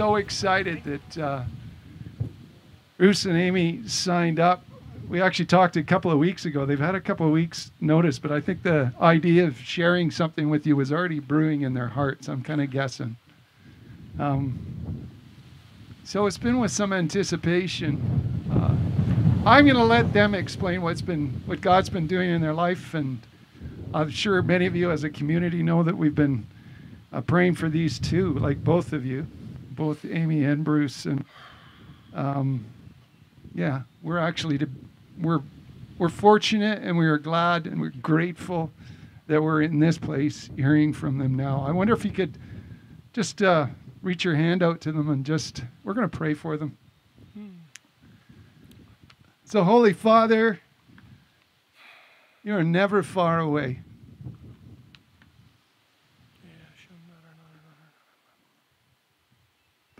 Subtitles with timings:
[0.00, 1.42] so excited that uh,
[2.96, 4.64] Bruce and Amy signed up.
[5.06, 6.64] We actually talked a couple of weeks ago.
[6.64, 10.48] They've had a couple of weeks' notice, but I think the idea of sharing something
[10.48, 12.30] with you was already brewing in their hearts.
[12.30, 13.14] I'm kind of guessing.
[14.18, 15.06] Um,
[16.04, 18.00] so it's been with some anticipation.
[18.50, 18.74] Uh,
[19.46, 22.94] I'm going to let them explain what's been, what God's been doing in their life,
[22.94, 23.20] and
[23.92, 26.46] I'm sure many of you as a community know that we've been
[27.12, 29.26] uh, praying for these two, like both of you,
[29.80, 31.24] both Amy and Bruce, and
[32.12, 32.66] um,
[33.54, 34.68] yeah, we're actually to,
[35.18, 35.40] we're
[35.96, 38.70] we're fortunate and we are glad and we're grateful
[39.26, 41.64] that we're in this place hearing from them now.
[41.66, 42.36] I wonder if you could
[43.14, 43.68] just uh,
[44.02, 46.76] reach your hand out to them and just we're going to pray for them.
[49.44, 50.60] So, Holy Father,
[52.44, 53.80] you are never far away.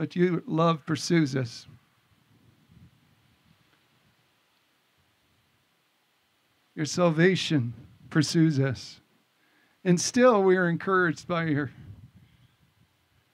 [0.00, 1.66] But your love pursues us.
[6.74, 7.74] Your salvation
[8.08, 9.02] pursues us.
[9.84, 11.70] And still we are encouraged by your,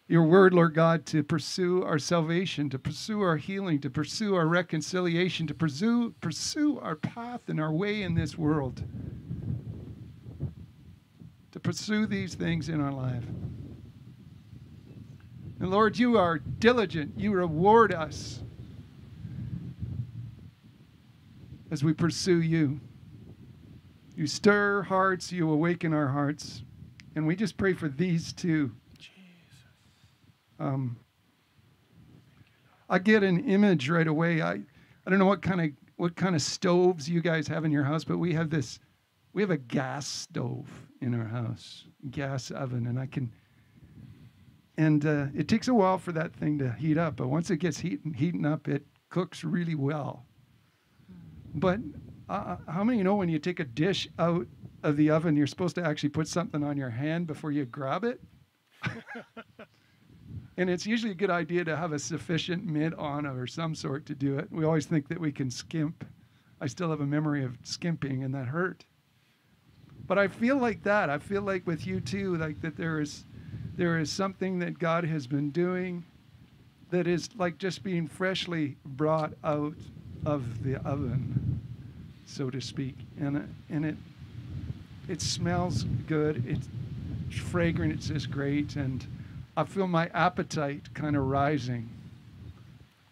[0.09, 4.49] your word, Lord God, to pursue our salvation, to pursue our healing, to pursue our
[4.49, 8.83] reconciliation, to pursue, pursue our path and our way in this world.
[11.53, 13.23] To pursue these things in our life.
[15.61, 17.19] And Lord, you are diligent.
[17.19, 18.41] You reward us
[21.71, 22.81] as we pursue you.
[24.15, 26.63] You stir hearts, you awaken our hearts.
[27.15, 28.73] And we just pray for these two.
[30.59, 30.97] Um,
[32.89, 34.43] I get an image right away.
[34.43, 37.73] I, I don't know what kind of what kind of stoves you guys have in
[37.73, 38.79] your house, but we have this
[39.33, 40.69] we have a gas stove
[41.01, 43.31] in our house, gas oven, and I can
[44.79, 47.59] and uh, it takes a while for that thing to heat up, but once it
[47.59, 50.27] gets heating heating up, it cooks really well.
[51.55, 51.81] But
[52.29, 54.47] uh, how many know when you take a dish out
[54.83, 58.05] of the oven, you're supposed to actually put something on your hand before you grab
[58.05, 58.21] it?
[60.57, 64.05] and it's usually a good idea to have a sufficient mitt on or some sort
[64.07, 64.49] to do it.
[64.51, 66.05] We always think that we can skimp.
[66.61, 68.85] I still have a memory of skimping, and that hurt.
[70.07, 71.11] But I feel like that.
[71.11, 73.25] I feel like with you too, like that there is
[73.77, 76.05] there is something that God has been doing
[76.91, 79.75] that is like just being freshly brought out
[80.25, 81.61] of the oven
[82.27, 83.97] so to speak, and it, and it
[85.09, 86.45] it smells good.
[86.47, 86.69] It's
[87.41, 87.93] fragrant.
[87.93, 89.07] It's just great, and
[89.57, 91.89] I feel my appetite kind of rising.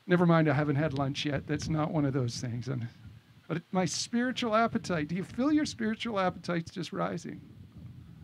[0.07, 1.47] Never mind, I haven't had lunch yet.
[1.47, 2.69] That's not one of those things.
[2.69, 2.87] And
[3.49, 5.09] but my spiritual appetite.
[5.09, 7.41] Do you feel your spiritual appetites just rising?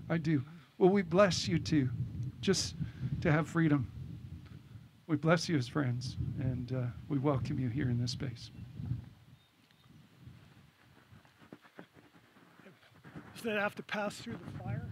[0.09, 0.43] I do.
[0.77, 1.89] Well, we bless you too,
[2.41, 2.75] just
[3.21, 3.91] to have freedom.
[5.07, 8.51] We bless you as friends, and uh, we welcome you here in this space.
[13.43, 14.89] that have to pass through the fire?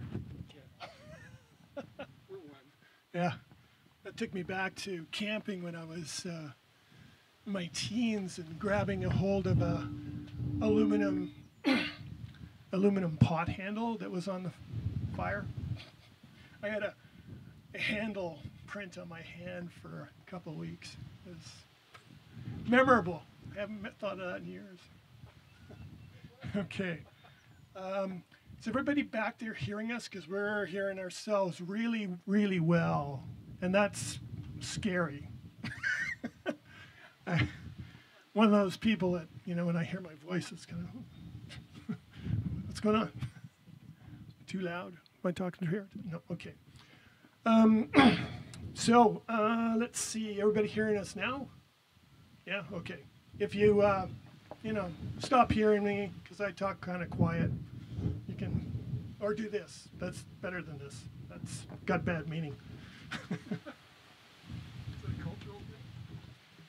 [3.13, 3.33] yeah.
[4.03, 6.49] That took me back to camping when I was uh,
[7.45, 9.87] in my teens and grabbing a hold of a
[10.61, 11.31] aluminum
[12.73, 14.51] aluminum pot handle that was on the
[15.15, 15.45] fire.
[16.63, 16.98] I had a, a
[17.79, 20.95] handle print on my hand for a couple weeks.
[21.25, 23.23] It was memorable.
[23.55, 24.79] I haven't thought of that in years.
[26.55, 26.99] okay.
[27.75, 28.23] Um,
[28.59, 30.07] is everybody back there hearing us?
[30.07, 33.23] Because we're hearing ourselves really, really well.
[33.61, 34.19] And that's
[34.59, 35.29] scary.
[37.27, 37.47] I,
[38.33, 40.87] one of those people that, you know, when I hear my voice, it's kind
[41.89, 41.95] of,
[42.65, 43.11] what's going on?
[44.47, 44.93] Too loud?
[45.23, 45.87] Am I talking to here?
[46.11, 46.53] No, okay.
[47.45, 47.89] Um,
[48.73, 50.39] so uh, let's see.
[50.39, 51.47] Everybody hearing us now?
[52.45, 52.99] Yeah, okay.
[53.37, 54.07] If you, uh,
[54.63, 54.89] you know,
[55.19, 57.51] stop hearing me because I talk kind of quiet
[58.27, 58.71] you can,
[59.19, 59.87] or do this.
[59.99, 61.03] That's better than this.
[61.29, 62.55] That's got bad meaning.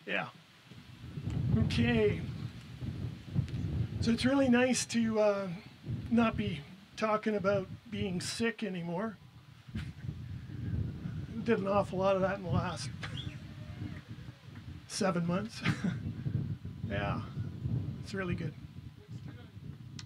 [0.07, 0.27] yeah.
[1.65, 2.21] Okay.
[4.01, 5.49] So it's really nice to uh,
[6.11, 6.61] not be
[6.97, 9.17] talking about being sick anymore.
[11.51, 12.91] Did an awful lot of that in the last
[14.87, 15.61] seven months.
[16.89, 17.21] yeah,
[18.05, 18.55] it's really good.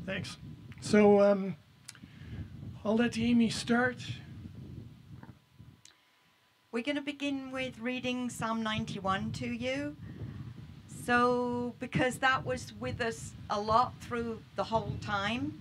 [0.06, 0.38] Thanks.
[0.80, 1.54] So um,
[2.82, 3.98] I'll let Amy start.
[6.72, 9.96] We're going to begin with reading Psalm 91 to you.
[11.04, 15.60] So, because that was with us a lot through the whole time.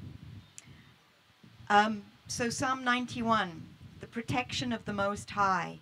[1.70, 3.73] Um, so, Psalm 91 the
[4.14, 5.80] protection of the Most High.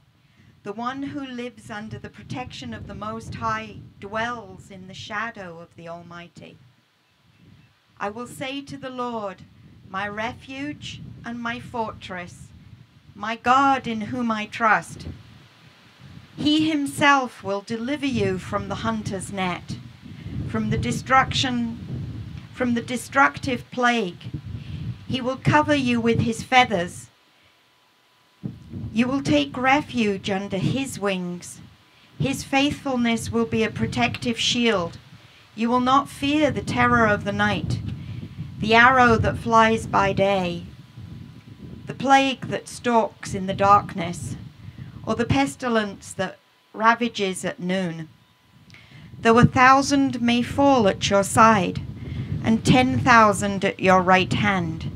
[0.63, 5.59] The one who lives under the protection of the Most High dwells in the shadow
[5.59, 6.57] of the Almighty.
[7.99, 9.41] I will say to the Lord,
[9.89, 12.47] my refuge and my fortress,
[13.15, 15.07] my God in whom I trust.
[16.37, 19.75] He himself will deliver you from the hunter's net,
[20.47, 22.23] from the destruction,
[22.53, 24.23] from the destructive plague.
[25.05, 27.09] He will cover you with his feathers.
[28.93, 31.61] You will take refuge under his wings.
[32.19, 34.97] His faithfulness will be a protective shield.
[35.55, 37.79] You will not fear the terror of the night,
[38.59, 40.63] the arrow that flies by day,
[41.87, 44.35] the plague that stalks in the darkness,
[45.05, 46.37] or the pestilence that
[46.73, 48.09] ravages at noon.
[49.21, 51.81] Though a thousand may fall at your side,
[52.43, 54.91] and ten thousand at your right hand,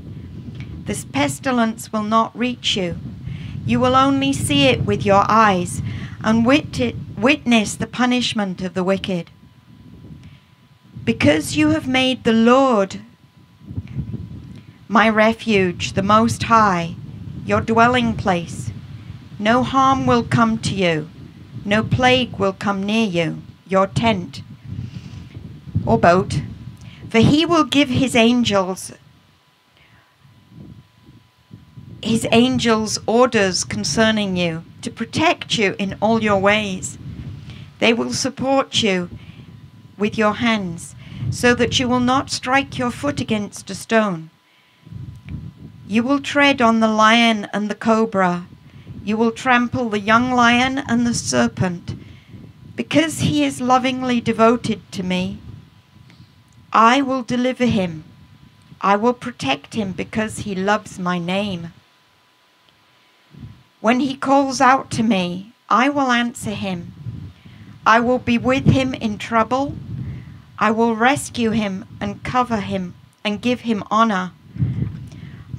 [0.85, 2.97] this pestilence will not reach you.
[3.65, 5.81] You will only see it with your eyes
[6.23, 9.31] and wit- witness the punishment of the wicked.
[11.03, 13.01] Because you have made the Lord
[14.87, 16.95] my refuge, the Most High,
[17.45, 18.71] your dwelling place,
[19.39, 21.09] no harm will come to you,
[21.63, 24.41] no plague will come near you, your tent
[25.85, 26.41] or boat,
[27.09, 28.91] for he will give his angels
[32.05, 36.99] his angels orders concerning you to protect you in all your ways.
[37.79, 39.09] They will support you
[39.97, 40.93] with your hands
[41.31, 44.29] so that you will not strike your foot against a stone.
[45.87, 48.45] You will tread on the lion and the cobra.
[49.03, 51.95] You will trample the young lion and the serpent.
[52.75, 55.39] Because he is lovingly devoted to me,
[56.71, 58.03] I will deliver him.
[58.79, 61.71] I will protect him because he loves my name.
[63.85, 66.91] When he calls out to me, I will answer him.
[67.85, 69.75] I will be with him in trouble.
[70.57, 74.31] I will rescue him and cover him and give him honor.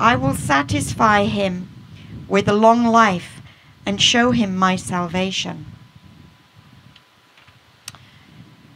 [0.01, 1.69] I will satisfy him
[2.27, 3.41] with a long life
[3.87, 5.67] and show him my salvation.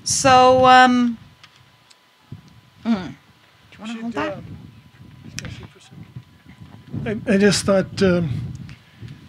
[0.05, 1.19] So, um,
[2.85, 3.15] mm,
[3.73, 4.37] do you want to hold that?
[4.37, 4.45] um,
[7.05, 8.50] I, I just thought um,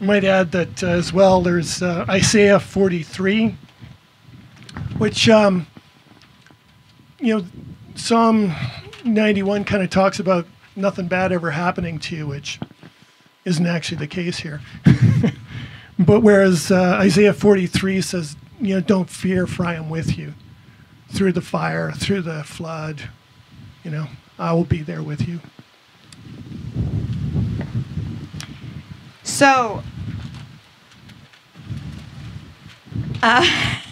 [0.02, 1.42] might add that uh, as well.
[1.42, 3.56] There's uh, Isaiah 43,
[4.98, 5.68] which um,
[7.20, 7.46] you know
[7.96, 8.52] Psalm
[9.06, 12.60] 91 kind of talks about nothing bad ever happening to you, which
[13.46, 14.62] isn't actually the case here.
[16.00, 20.34] but whereas uh, Isaiah 43 says, you know, don't fear, for I am with you
[21.10, 23.10] through the fire, through the flood.
[23.84, 24.08] You know,
[24.40, 25.40] I will be there with you.
[29.24, 29.84] So,
[33.22, 33.46] uh,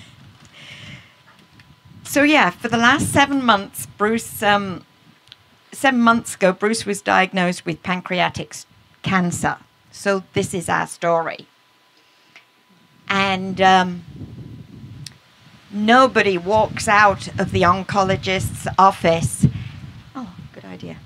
[2.04, 4.86] so yeah, for the last seven months, Bruce, um,
[5.72, 8.56] seven months ago, Bruce was diagnosed with pancreatic
[9.02, 9.58] cancer.
[9.92, 11.48] So this is our story,
[13.08, 14.04] and um,
[15.72, 19.48] nobody walks out of the oncologist's office.
[20.16, 20.98] Oh, good idea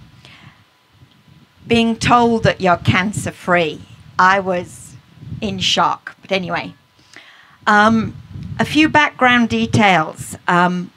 [1.68, 3.82] being told that you're cancer free.
[4.24, 4.96] I was
[5.42, 6.16] in shock.
[6.22, 6.74] But anyway,
[7.68, 8.16] um,
[8.58, 10.38] a few background details.
[10.48, 10.92] Um,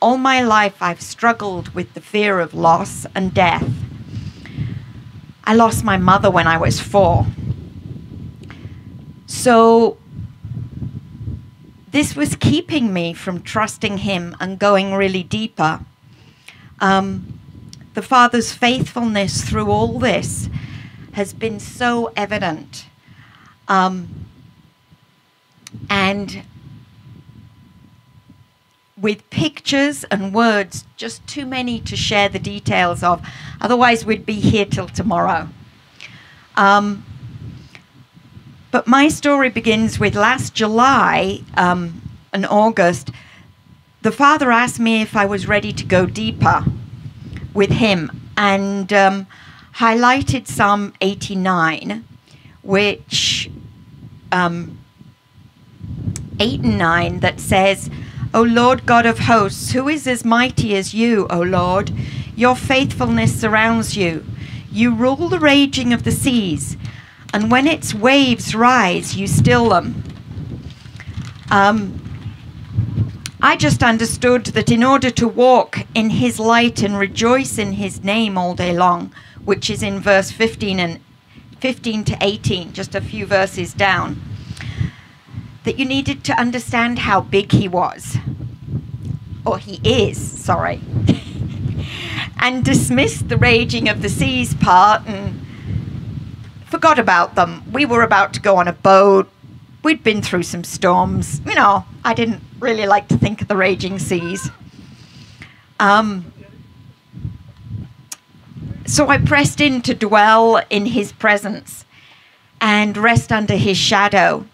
[0.00, 3.70] all my life, I've struggled with the fear of loss and death.
[5.44, 7.26] I lost my mother when I was four.
[9.26, 9.96] So,
[11.92, 15.78] this was keeping me from trusting him and going really deeper.
[16.80, 17.38] Um,
[17.94, 20.48] the Father's faithfulness through all this
[21.12, 22.86] has been so evident.
[23.68, 24.26] Um,
[25.88, 26.42] and
[28.96, 33.26] with pictures and words, just too many to share the details of.
[33.60, 35.48] Otherwise, we'd be here till tomorrow.
[36.56, 37.04] Um,
[38.70, 42.00] but my story begins with last July um,
[42.32, 43.10] and August.
[44.02, 46.64] The father asked me if I was ready to go deeper
[47.52, 49.26] with him and um,
[49.76, 52.04] highlighted Psalm 89,
[52.62, 53.50] which
[54.30, 54.78] um,
[56.38, 57.90] 8 and 9 that says,
[58.34, 61.92] O Lord God of hosts, who is as mighty as you, O Lord?
[62.34, 64.24] Your faithfulness surrounds you.
[64.70, 66.78] You rule the raging of the seas,
[67.34, 70.02] and when its waves rise, you still them.
[71.50, 71.98] Um,
[73.42, 78.02] I just understood that in order to walk in his light and rejoice in his
[78.02, 79.12] name all day long,
[79.44, 81.00] which is in verse 15 and
[81.60, 84.20] 15 to 18, just a few verses down,
[85.64, 88.16] that you needed to understand how big he was,
[89.46, 90.80] or he is, sorry,
[92.38, 95.40] and dismissed the raging of the seas part and
[96.66, 97.62] forgot about them.
[97.72, 99.30] We were about to go on a boat.
[99.84, 101.40] We'd been through some storms.
[101.46, 104.50] You know, I didn't really like to think of the raging seas.
[105.78, 106.32] Um,
[108.86, 111.84] so I pressed in to dwell in his presence
[112.60, 114.46] and rest under his shadow.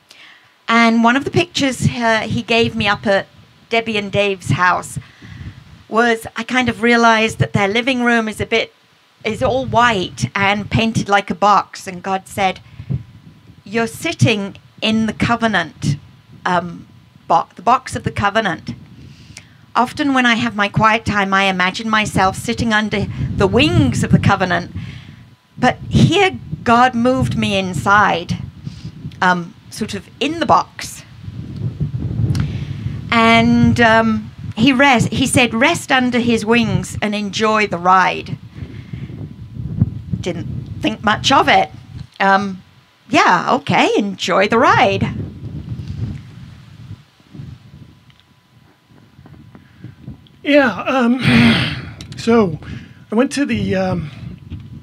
[0.66, 3.26] And one of the pictures uh, he gave me up at
[3.68, 4.98] Debbie and Dave's house
[5.88, 8.74] was I kind of realized that their living room is a bit
[9.24, 12.60] is all white and painted like a box and God said
[13.64, 15.96] you're sitting in the covenant
[16.46, 16.86] um,
[17.26, 18.74] bo- the box of the covenant
[19.78, 23.06] often when I have my quiet time I imagine myself sitting under
[23.36, 24.72] the wings of the covenant.
[25.56, 28.38] But here God moved me inside
[29.22, 31.04] um, sort of in the box.
[33.10, 38.36] And um, he rest he said rest under his wings and enjoy the ride.
[40.20, 40.48] Didn't
[40.82, 41.70] think much of it.
[42.20, 42.62] Um,
[43.10, 45.27] yeah okay enjoy the ride
[50.48, 50.80] Yeah.
[50.84, 51.20] Um,
[52.16, 52.58] so
[53.12, 53.76] I went to the.
[53.76, 54.10] Um,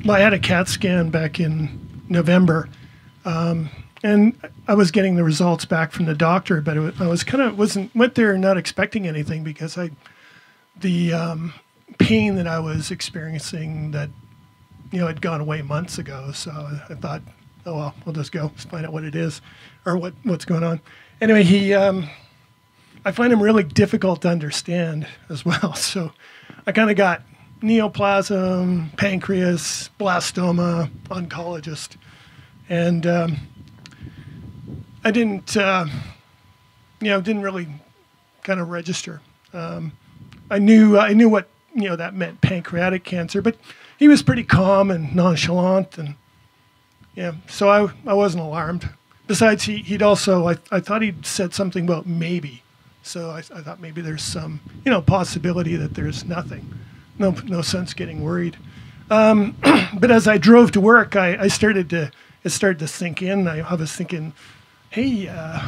[0.06, 2.70] well, I had a CAT scan back in November,
[3.26, 3.72] um,
[4.04, 7.42] and I was getting the results back from the doctor, but it, I was kind
[7.42, 9.90] of wasn't went there not expecting anything because I,
[10.80, 11.52] the um,
[11.98, 14.12] pain that I was experiencing that,
[14.92, 16.32] you know, had gone away months ago.
[16.32, 17.24] So I thought,
[17.66, 19.42] oh well, we'll just go find out what it is,
[19.84, 20.80] or what what's going on.
[21.22, 21.74] Anyway, he.
[23.08, 25.76] I find him really difficult to understand as well.
[25.86, 26.12] So
[26.66, 27.22] I kind of got
[27.62, 31.98] neoplasm, pancreas, blastoma, oncologist,
[32.68, 33.38] and um,
[35.04, 35.86] I didn't, uh,
[37.00, 37.68] you know, didn't really
[38.42, 39.22] kind of register.
[39.54, 39.92] Um,
[40.50, 43.56] I knew I knew what you know that meant pancreatic cancer, but
[43.98, 46.16] he was pretty calm and nonchalant, and
[47.14, 48.90] yeah, so I I wasn't alarmed.
[49.28, 52.64] Besides, he he'd also I I thought he'd said something about maybe
[53.06, 56.74] so I, I, thought maybe there's some, you know, possibility that there's nothing.
[57.20, 58.58] No, no sense getting worried.
[59.12, 59.56] Um,
[60.00, 62.12] but as I drove to work, I, I, started to,
[62.44, 63.48] it started to sink in.
[63.48, 64.34] I, I was thinking,
[64.90, 65.62] hey, uh,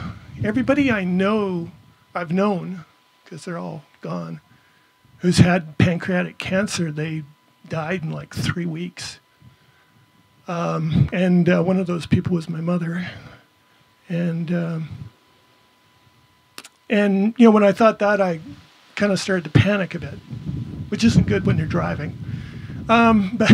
[0.43, 1.69] everybody I know,
[2.15, 2.85] I've known,
[3.23, 4.41] because they're all gone,
[5.19, 7.23] who's had pancreatic cancer, they
[7.69, 9.19] died in like three weeks.
[10.47, 13.07] Um, and uh, one of those people was my mother.
[14.09, 15.06] And, um,
[16.89, 18.39] and you know, when I thought that, I
[18.95, 20.15] kind of started to panic a bit,
[20.89, 22.17] which isn't good when you're driving.
[22.89, 23.51] Um, but,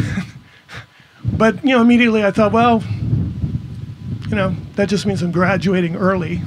[1.23, 2.83] but you know, immediately I thought, well,
[4.29, 6.41] you know, that just means I'm graduating early,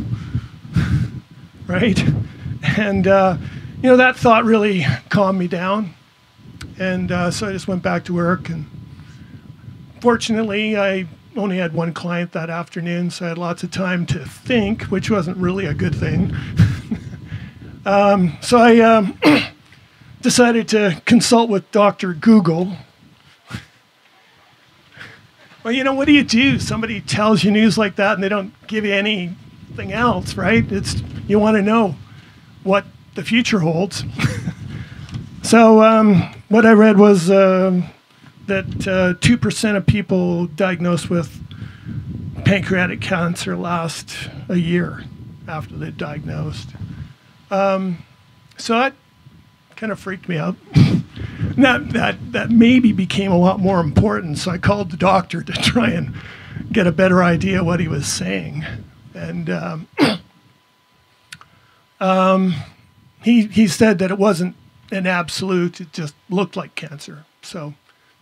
[1.67, 2.03] right?
[2.77, 3.37] And uh,
[3.83, 5.95] you know, that thought really calmed me down,
[6.79, 8.49] and uh, so I just went back to work.
[8.49, 8.67] And
[10.01, 14.25] fortunately, I only had one client that afternoon, so I had lots of time to
[14.25, 16.35] think, which wasn't really a good thing.
[17.87, 19.17] um, so I um,
[20.21, 22.15] decided to consult with Dr.
[22.15, 22.73] Google.
[25.63, 26.59] well, you know, what do you do?
[26.59, 30.71] Somebody tells you news like that and they don't give you anything else, right?
[30.73, 31.95] It's you want to know
[32.65, 34.05] what the future holds.
[35.43, 37.83] so um, what I read was uh,
[38.47, 41.41] that uh, 2% of people diagnosed with
[42.45, 45.05] pancreatic cancer last a year
[45.47, 46.71] after they're diagnosed.
[47.51, 48.05] Um,
[48.57, 48.95] so that
[49.77, 50.57] kind of freaked me out.
[51.57, 55.53] that, that, that maybe became a lot more important, so I called the doctor to
[55.53, 56.15] try and
[56.73, 58.65] get a better idea what he was saying.
[59.15, 59.89] And um,
[62.01, 62.55] um,
[63.23, 64.57] he, he said that it wasn't
[64.91, 67.25] an absolute, it just looked like cancer.
[67.43, 67.75] So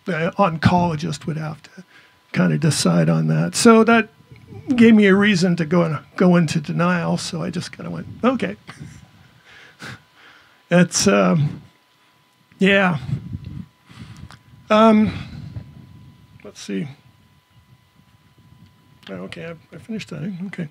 [0.04, 1.84] the oncologist would have to
[2.32, 3.54] kind of decide on that.
[3.54, 4.08] So that
[4.76, 7.16] gave me a reason to go and go into denial.
[7.16, 8.56] So I just kind of went, okay.
[10.70, 11.62] It's um,
[12.58, 12.98] yeah.
[14.70, 15.12] Um,
[16.42, 16.88] let's see.
[19.10, 20.32] Oh, okay, I, I finished that.
[20.46, 20.68] Okay.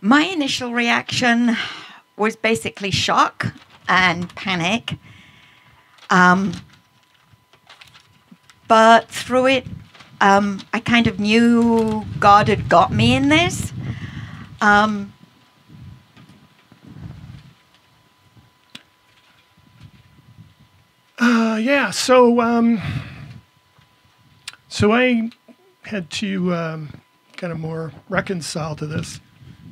[0.00, 1.56] My initial reaction
[2.16, 3.54] was basically shock
[3.88, 4.96] and panic.
[6.10, 6.52] Um,
[8.68, 9.66] but through it,
[10.20, 13.72] um, I kind of knew God had got me in this.
[14.60, 15.13] Um,
[21.18, 22.80] uh, yeah, so um,
[24.68, 25.30] so I
[25.82, 26.88] had to um,
[27.36, 29.20] kind of more reconcile to this.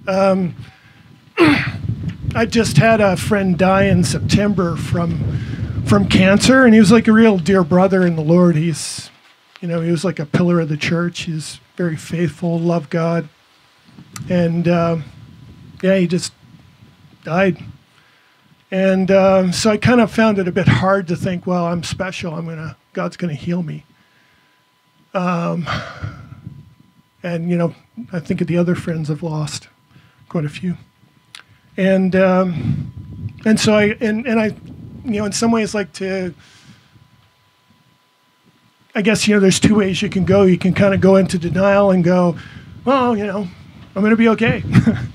[0.06, 0.54] Um,
[2.34, 7.08] I just had a friend die in September from from cancer, and he was like
[7.08, 8.54] a real dear brother in the Lord.
[8.56, 9.10] He's,
[9.60, 11.22] you know, he was like a pillar of the church.
[11.22, 13.28] He's very faithful, loved God,
[14.30, 14.98] and uh,
[15.82, 16.32] yeah, he just
[17.24, 17.58] died.
[18.72, 21.82] And um, so I kind of found it a bit hard to think, well, I'm
[21.82, 22.34] special.
[22.34, 23.84] I'm gonna, God's gonna heal me.
[25.12, 25.68] Um,
[27.22, 27.74] and you know,
[28.14, 29.68] I think of the other friends I've lost,
[30.30, 30.78] quite a few.
[31.76, 34.46] And um, and so I and and I,
[35.04, 36.34] you know, in some ways like to.
[38.94, 40.42] I guess you know, there's two ways you can go.
[40.42, 42.36] You can kind of go into denial and go,
[42.84, 43.48] well, you know,
[43.94, 44.62] I'm going to be okay.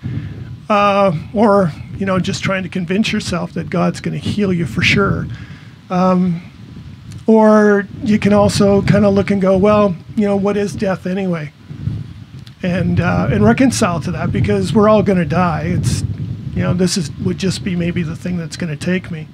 [0.69, 4.65] uh, or you know, just trying to convince yourself that God's going to heal you
[4.65, 5.27] for sure.
[5.89, 6.41] Um,
[7.25, 11.05] or you can also kind of look and go, well, you know, what is death
[11.05, 11.51] anyway?
[12.63, 15.63] And uh, and reconcile to that because we're all going to die.
[15.65, 16.01] It's
[16.55, 19.27] you know, this is would just be maybe the thing that's going to take me.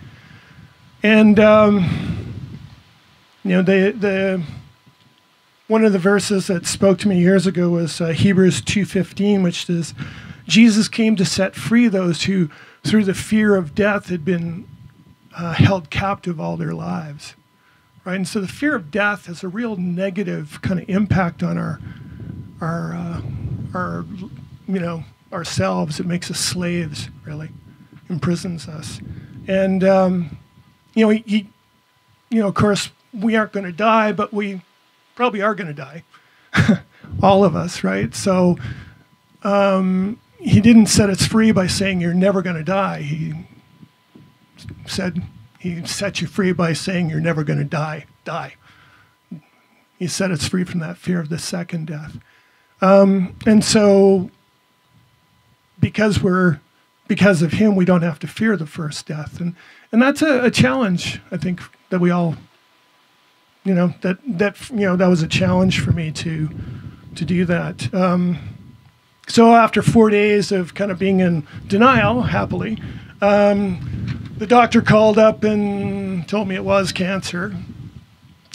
[1.02, 2.36] And um,
[3.44, 4.44] you know, the the
[5.68, 9.66] one of the verses that spoke to me years ago was uh, Hebrews 2:15, which
[9.66, 9.94] says,
[10.48, 12.50] Jesus came to set free those who,
[12.84, 14.68] through the fear of death, had been
[15.36, 17.36] uh, held captive all their lives.
[18.06, 18.16] Right?
[18.16, 21.80] And so the fear of death has a real negative kind of impact on our,
[22.60, 23.22] our, uh,
[23.74, 24.06] our,
[24.68, 26.00] you know, ourselves.
[26.00, 27.50] It makes us slaves, really,
[28.10, 29.00] imprisons us.
[29.48, 30.38] And, um,
[30.94, 31.50] you know, he, he,
[32.30, 34.62] you know, of course, we aren't going to die, but we
[35.16, 36.04] probably are going to die.
[37.22, 38.14] All of us, right?
[38.14, 38.58] So,
[39.44, 43.02] um, he didn't set us free by saying you're never going to die.
[43.02, 43.34] He
[44.86, 45.24] said
[45.58, 48.06] he set you free by saying you're never going to die.
[48.26, 48.56] Die.
[49.98, 52.18] He set us free from that fear of the second death.
[52.82, 54.30] Um, and so,
[55.80, 56.60] because we're
[57.08, 59.56] because of him, we don't have to fear the first death, and
[59.94, 61.22] and that's a, a challenge.
[61.32, 62.36] I think that we all,
[63.64, 66.50] you know, that that you know that was a challenge for me to
[67.16, 67.94] to do that.
[67.94, 68.53] Um,
[69.28, 72.82] so after four days of kind of being in denial, happily,
[73.22, 77.56] um, the doctor called up and told me it was cancer.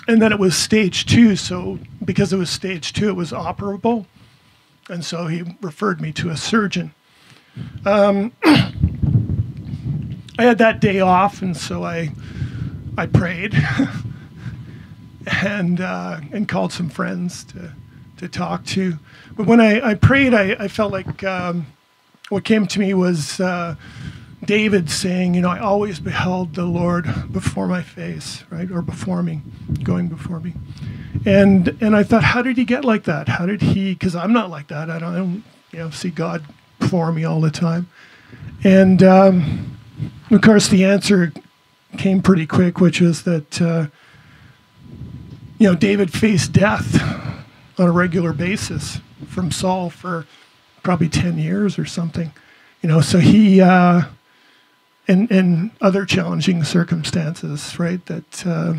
[0.07, 1.37] And then it was stage two.
[1.37, 4.07] So because it was stage two, it was operable.
[4.89, 6.95] And so he referred me to a surgeon.
[7.85, 12.11] Um, I had that day off, and so I,
[12.97, 13.55] I prayed
[15.43, 17.73] and, uh, and called some friends to,
[18.19, 18.99] to talk to.
[19.37, 21.67] But when I, I prayed, I, I felt like um,
[22.29, 23.77] what came to me was uh,
[24.45, 28.71] David saying, You know, I always beheld the Lord before my face, right?
[28.71, 29.41] Or before me,
[29.83, 30.55] going before me.
[31.25, 33.29] And, and I thought, How did he get like that?
[33.29, 34.91] How did he, because I'm not like that.
[34.91, 36.45] I don't, I don't, you know, see God
[36.79, 37.89] before me all the time.
[38.65, 39.79] And um,
[40.31, 41.33] of course, the answer
[41.97, 43.87] came pretty quick, which is that, uh,
[45.59, 47.28] you know, David faced death
[47.79, 50.27] on a regular basis from Saul for
[50.83, 52.33] probably 10 years or something.
[52.83, 54.03] You know, so he, uh,
[55.07, 58.05] and, and other challenging circumstances, right?
[58.07, 58.75] That, uh,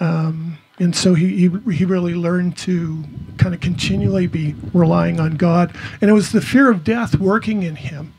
[0.00, 3.04] um, and so he, he, he really learned to
[3.38, 5.74] kind of continually be relying on God.
[6.00, 8.12] And it was the fear of death working in him,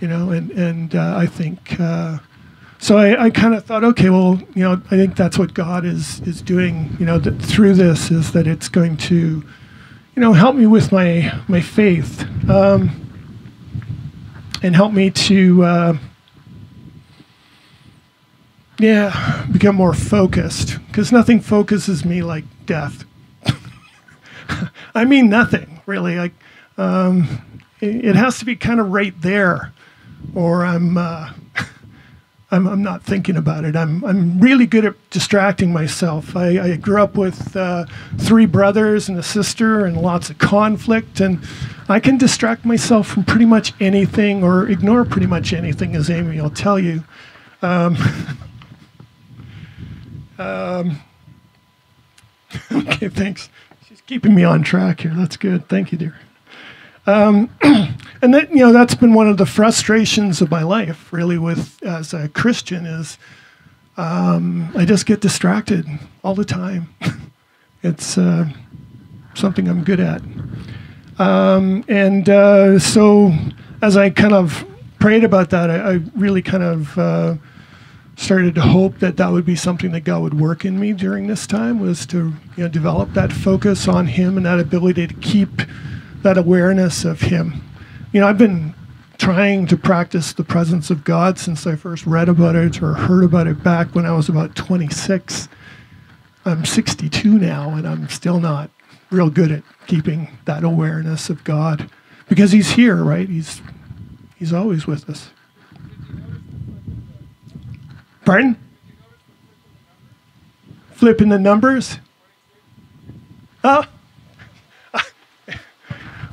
[0.00, 2.18] you know, and, and uh, I think, uh,
[2.78, 5.84] so I, I kind of thought, okay, well, you know, I think that's what God
[5.84, 9.16] is, is doing, you know, through this is that it's going to,
[10.14, 13.02] you know, help me with my my faith, um,
[14.62, 15.98] and help me to, uh,
[18.78, 20.78] yeah, become more focused.
[20.86, 23.04] Because nothing focuses me like death.
[24.94, 26.16] I mean, nothing really.
[26.16, 26.32] Like,
[26.78, 29.72] um, it, it, has to be kind of right there,
[30.34, 30.98] or I'm.
[30.98, 31.32] Uh,
[32.50, 33.74] I'm, I'm not thinking about it.
[33.74, 36.36] I'm, I'm really good at distracting myself.
[36.36, 37.86] I, I grew up with uh,
[38.18, 41.40] three brothers and a sister and lots of conflict, and
[41.88, 46.40] I can distract myself from pretty much anything or ignore pretty much anything, as Amy
[46.40, 47.02] will tell you.
[47.62, 47.96] Um,
[50.38, 51.00] um,
[52.72, 53.50] okay, thanks.
[53.88, 55.14] She's keeping me on track here.
[55.14, 55.68] That's good.
[55.68, 56.14] Thank you, dear.
[57.06, 57.50] Um,
[58.22, 61.82] and that you know that's been one of the frustrations of my life, really, with
[61.84, 63.18] as a Christian is
[63.96, 65.86] um, I just get distracted
[66.24, 66.88] all the time.
[67.82, 68.48] it's uh,
[69.34, 70.20] something I'm good at,
[71.18, 73.32] um, and uh, so
[73.82, 74.66] as I kind of
[74.98, 77.36] prayed about that, I, I really kind of uh,
[78.16, 81.28] started to hope that that would be something that God would work in me during
[81.28, 85.14] this time was to you know develop that focus on Him and that ability to
[85.14, 85.62] keep
[86.26, 87.62] that awareness of Him.
[88.10, 88.74] You know, I've been
[89.16, 93.22] trying to practice the presence of God since I first read about it or heard
[93.22, 95.46] about it back when I was about 26.
[96.44, 98.70] I'm 62 now, and I'm still not
[99.12, 101.88] real good at keeping that awareness of God
[102.28, 103.28] because He's here, right?
[103.28, 103.62] He's
[104.34, 105.30] He's always with us.
[108.24, 108.56] Pardon?
[110.90, 112.00] Flipping the numbers?
[113.62, 113.84] Oh,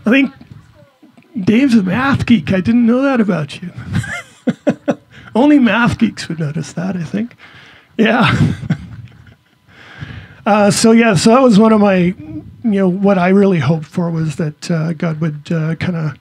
[0.09, 0.33] think
[1.39, 2.51] Dave's a math geek.
[2.51, 3.71] I didn't know that about you.
[5.35, 7.35] Only math geeks would notice that, I think.
[7.97, 8.53] Yeah.
[10.45, 13.85] uh, so yeah, so that was one of my, you know, what I really hoped
[13.85, 16.17] for was that uh, God would uh, kind of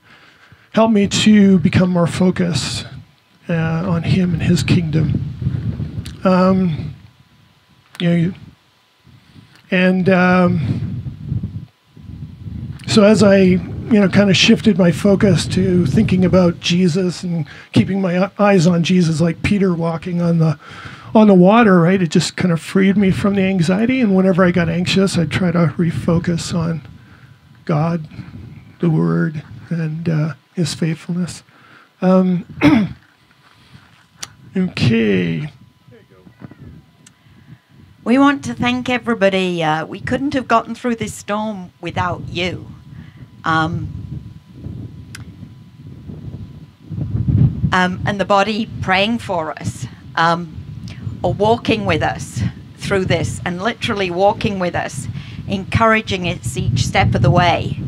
[0.73, 2.87] help me to become more focused
[3.49, 6.05] uh, on Him and His kingdom.
[6.25, 6.95] Um,
[8.01, 8.35] you know,
[9.71, 11.02] and um,
[12.93, 17.47] so as I, you know, kind of shifted my focus to thinking about Jesus and
[17.73, 20.59] keeping my eyes on Jesus, like Peter walking on the
[21.15, 22.03] on the water, right?
[22.03, 24.03] It just kind of freed me from the anxiety.
[24.03, 26.83] And whenever I got anxious, I'd try to refocus on
[27.65, 28.07] God,
[28.81, 31.43] the Word, and uh, His faithfulness.
[32.03, 32.45] Um,
[34.55, 35.51] okay.
[38.05, 39.63] We want to thank everybody.
[39.63, 42.72] Uh, we couldn't have gotten through this storm without you.
[43.45, 43.89] Um,
[47.73, 50.57] um, and the body praying for us, um,
[51.23, 52.43] or walking with us
[52.77, 55.09] through this, and literally walking with us,
[55.49, 57.81] encouraging us each step of the way.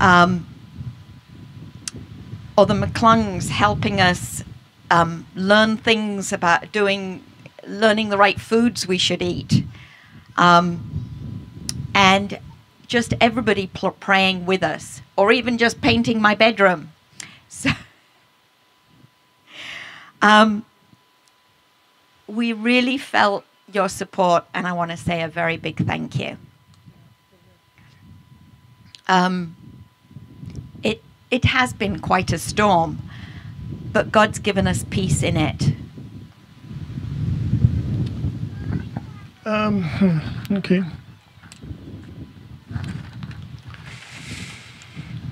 [0.00, 0.46] Um,
[2.56, 4.44] or the McClungs helping us
[4.90, 7.24] um, learn things about doing
[7.66, 9.64] learning the right foods we should eat.
[10.36, 10.90] Um,
[11.94, 12.38] and
[12.90, 16.92] just everybody pl- praying with us, or even just painting my bedroom.
[17.48, 17.70] So,
[20.22, 20.64] um,
[22.26, 26.36] we really felt your support, and I want to say a very big thank you.
[29.06, 29.56] Um,
[30.82, 31.00] it
[31.30, 32.98] it has been quite a storm,
[33.92, 35.72] but God's given us peace in it.
[39.46, 39.84] Um,
[40.50, 40.82] okay.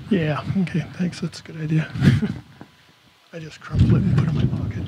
[0.09, 1.19] Yeah, okay, thanks.
[1.19, 1.87] That's a good idea.
[3.33, 4.83] I just crumple it and put it in my pocket.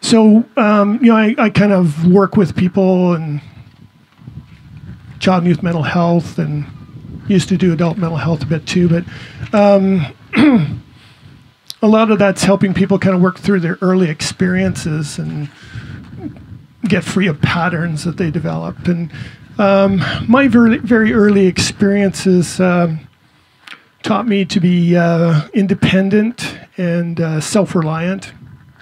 [0.00, 3.42] so, um, you know, I, I kind of work with people and
[5.18, 6.64] child and youth mental health and
[7.28, 9.04] used to do adult mental health a bit too, but
[9.52, 10.06] um,
[11.82, 15.50] a lot of that's helping people kind of work through their early experiences and
[16.88, 18.86] get free of patterns that they develop.
[18.86, 19.12] And
[19.58, 23.06] um, my very, very early experiences um,
[24.02, 28.32] taught me to be uh, independent and uh, self reliant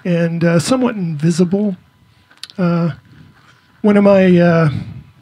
[0.05, 1.77] and uh, somewhat invisible.
[2.57, 2.91] Uh,
[3.81, 4.69] one of my uh,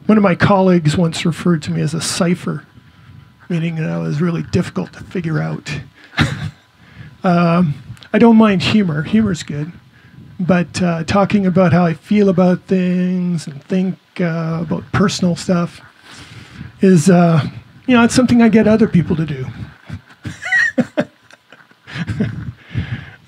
[0.06, 2.66] one of my colleagues once referred to me as a cipher,
[3.50, 5.82] meaning that I was really difficult to figure out.
[7.24, 7.76] Um,
[8.14, 9.04] I don't mind humor.
[9.04, 9.72] Humor's good.
[10.42, 15.82] But uh, talking about how I feel about things and think uh, about personal stuff
[16.82, 17.46] is, uh,
[17.88, 19.46] you know, it's something I get other people to do.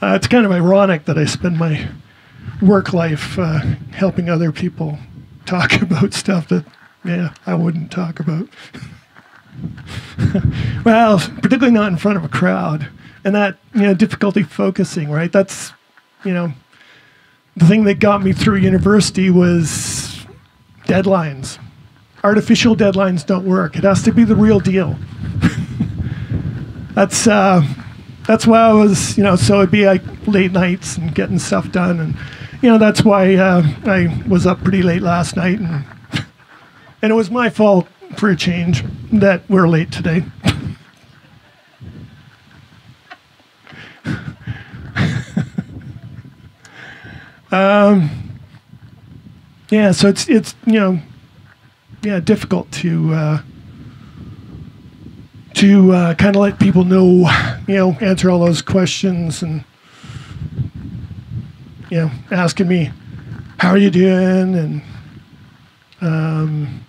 [0.02, 1.88] Uh, it's kind of ironic that I spend my
[2.62, 3.60] work life uh,
[3.92, 4.98] helping other people
[5.46, 6.66] talk about stuff that,
[7.06, 8.50] yeah, I wouldn't talk about.
[10.84, 12.90] well, particularly not in front of a crowd
[13.24, 15.72] and that you know difficulty focusing right that's
[16.24, 16.52] you know
[17.56, 20.26] the thing that got me through university was
[20.86, 21.60] deadlines.
[22.24, 23.76] Artificial deadlines don't work.
[23.76, 24.98] It has to be the real deal.
[26.96, 27.64] That's uh,
[28.28, 31.72] that's why I was you know so it'd be like late nights and getting stuff
[31.72, 32.00] done.
[32.00, 32.16] And
[32.62, 35.60] you know that's why uh, I was up pretty late last night.
[35.60, 35.84] And
[37.02, 40.24] and it was my fault for a change that we're late today.
[47.54, 48.10] Um,
[49.70, 51.00] yeah, so it's it's you know,
[52.02, 53.42] yeah, difficult to uh,
[55.54, 57.30] to uh, kind of let people know,
[57.68, 59.64] you know, answer all those questions and
[61.92, 62.92] you know, asking me,
[63.60, 64.82] how are you doing and
[66.02, 66.84] um,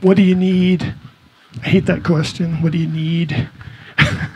[0.00, 0.94] what do you need?
[1.64, 2.62] I hate that question.
[2.62, 3.48] What do you need?
[3.98, 4.28] uh,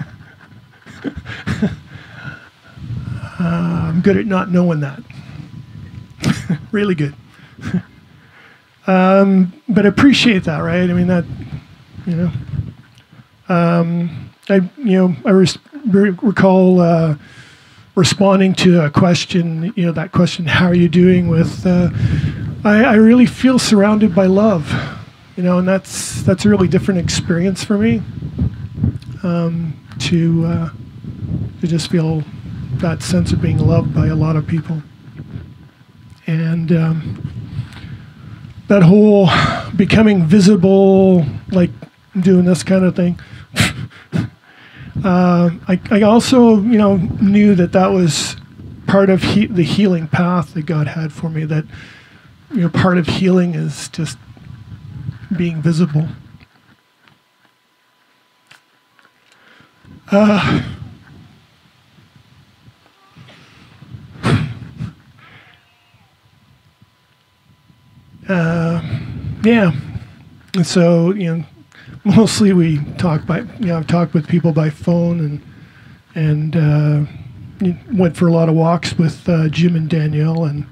[3.41, 5.01] I'm good at not knowing that.
[6.79, 7.15] Really good.
[8.87, 10.89] um, but appreciate that, right?
[10.89, 11.25] I mean that,
[12.07, 12.33] you know.
[13.49, 17.17] Um, I you know I res- recall uh,
[17.97, 19.73] responding to a question.
[19.75, 21.91] You know that question, "How are you doing?" With uh,
[22.65, 24.73] I, I really feel surrounded by love.
[25.37, 28.03] You know, and that's that's a really different experience for me.
[29.25, 30.71] Um, to uh,
[31.61, 32.23] to just feel
[32.79, 34.83] that sense of being loved by a lot of people,
[36.29, 37.33] and um,
[38.69, 39.29] that whole
[39.77, 41.71] becoming visible, like
[42.21, 43.19] doing this kind of thing.
[45.05, 48.37] uh, I, I also, you know, knew that that was
[48.87, 51.47] part of he- the healing path that God had for me.
[51.47, 51.65] That
[52.53, 54.19] you know, part of healing is just
[55.35, 56.09] being visible.
[60.11, 60.63] Uh,
[68.29, 68.83] uh,
[69.43, 69.73] yeah.
[70.55, 71.45] And so, you know,
[72.05, 75.43] mostly we talk by, you know, I've talked with people by phone and,
[76.15, 77.13] and, uh,
[77.93, 80.65] went for a lot of walks with uh, Jim and Danielle and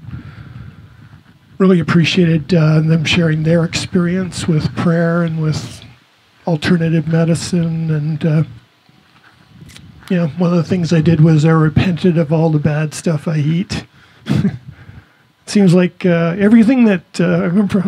[1.58, 5.82] really appreciated uh, them sharing their experience with prayer and with
[6.46, 8.44] alternative medicine and uh,
[10.10, 13.26] you one of the things I did was I repented of all the bad stuff
[13.26, 13.84] I eat.
[15.46, 17.78] Seems like uh, everything that uh, I remember,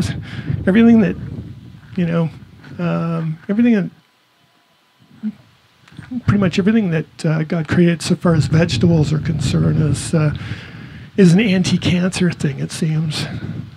[0.67, 1.17] everything that
[1.97, 2.31] you know,
[2.79, 3.91] um, everything that
[6.27, 10.35] pretty much everything that uh, God created, so far as vegetables are concerned, is uh,
[11.17, 12.61] is an anti-cancer thing.
[12.61, 13.27] It seems.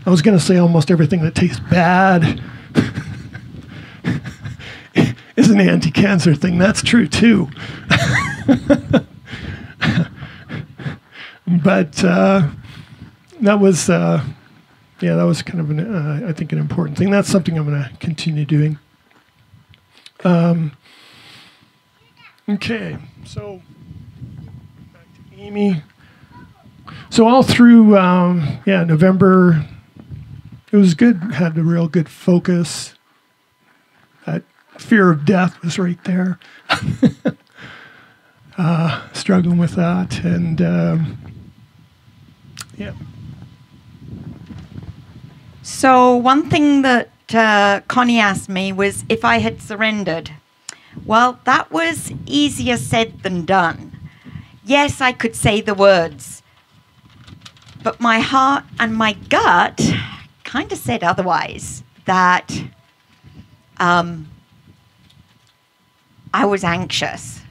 [0.05, 2.41] I was going to say almost everything that tastes bad
[5.35, 6.57] is an anti-cancer thing.
[6.57, 7.49] That's true too.
[11.63, 12.49] but uh,
[13.41, 14.23] that was, uh,
[15.01, 17.09] yeah, that was kind of an, uh, I think, an important thing.
[17.09, 18.77] That's something I'm going to continue doing.
[20.23, 20.73] Um,
[22.47, 23.61] okay, so
[24.93, 25.81] back to Amy.
[27.09, 29.65] So all through, um, yeah, November,
[30.71, 31.17] it was good.
[31.33, 32.93] Had a real good focus.
[34.25, 34.43] That
[34.77, 36.39] fear of death was right there.
[38.57, 41.17] uh, struggling with that, and um,
[42.77, 42.93] yeah.
[45.71, 50.29] So, one thing that uh, Connie asked me was if I had surrendered.
[51.05, 53.97] Well, that was easier said than done.
[54.63, 56.43] Yes, I could say the words,
[57.81, 59.81] but my heart and my gut
[60.43, 61.83] kind of said otherwise.
[62.05, 62.63] That
[63.77, 64.27] um,
[66.33, 67.41] I was anxious,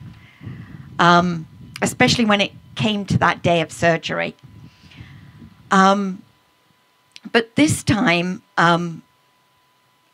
[0.99, 1.49] um,
[1.81, 4.37] especially when it came to that day of surgery.
[5.73, 6.23] Um,
[7.33, 9.03] but this time, um,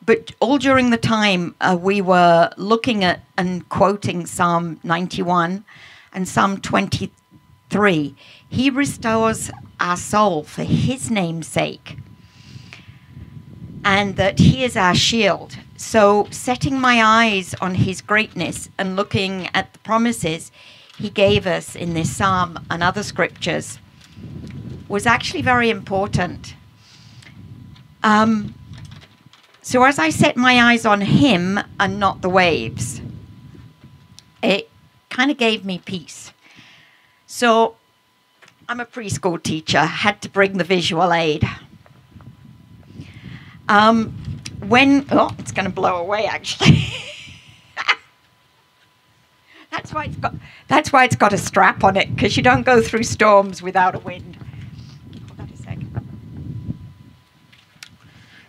[0.05, 5.65] but all during the time, uh, we were looking at and quoting Psalm 91
[6.13, 8.15] and Psalm 23.
[8.49, 11.99] He restores our soul for his name's sake,
[13.85, 15.59] and that he is our shield.
[15.77, 20.51] So, setting my eyes on his greatness and looking at the promises
[20.97, 23.79] he gave us in this psalm and other scriptures
[24.89, 26.55] was actually very important.
[28.03, 28.55] Um,
[29.63, 33.01] so, as I set my eyes on him and not the waves,
[34.43, 34.71] it
[35.11, 36.33] kind of gave me peace.
[37.27, 37.77] So,
[38.69, 41.49] I'm a preschool teacher, had to bring the visual aid.
[43.69, 44.13] Um,
[44.61, 46.87] when oh, it's going to blow away actually.
[49.71, 50.35] that's why it's got
[50.69, 53.95] that's why it's got a strap on it because you don't go through storms without
[53.95, 54.37] a wind.
[55.29, 56.77] Hold on a second.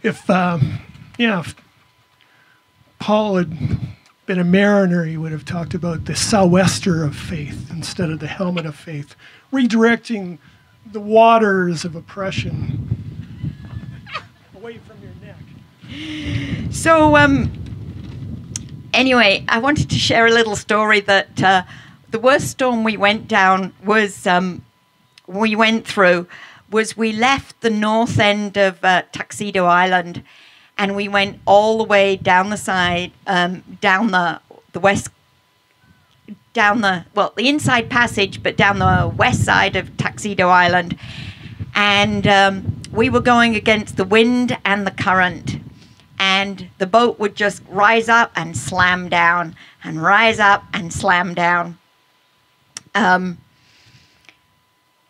[0.03, 0.79] If um,
[1.17, 1.55] yeah, if
[2.99, 3.57] Paul had
[4.25, 8.27] been a mariner, he would have talked about the sou'wester of faith instead of the
[8.27, 9.15] helmet of faith,
[9.51, 10.37] redirecting
[10.91, 13.55] the waters of oppression
[14.55, 16.73] away from your neck.
[16.73, 17.51] So, um,
[18.93, 21.63] anyway, I wanted to share a little story that uh,
[22.11, 24.63] the worst storm we went down was um,
[25.27, 26.27] we went through
[26.69, 30.23] was we left the north end of uh, Texada Island
[30.77, 34.39] and we went all the way down the side, um, down the
[34.73, 35.09] the west,
[36.53, 40.97] down the well the inside passage, but down the west side of Texada Island,
[41.73, 45.59] and um, we were going against the wind and the current,
[46.19, 51.33] and the boat would just rise up and slam down and rise up and slam
[51.33, 51.77] down.
[52.93, 53.39] Um,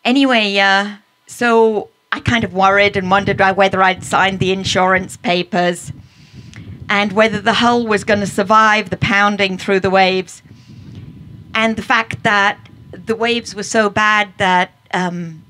[0.04, 0.96] anyway, uh,
[1.28, 5.92] so I kind of worried and wondered whether I'd signed the insurance papers
[6.88, 10.42] and whether the hull was going to survive the pounding through the waves.
[11.54, 12.58] And the fact that
[12.92, 15.44] the waves were so bad that um,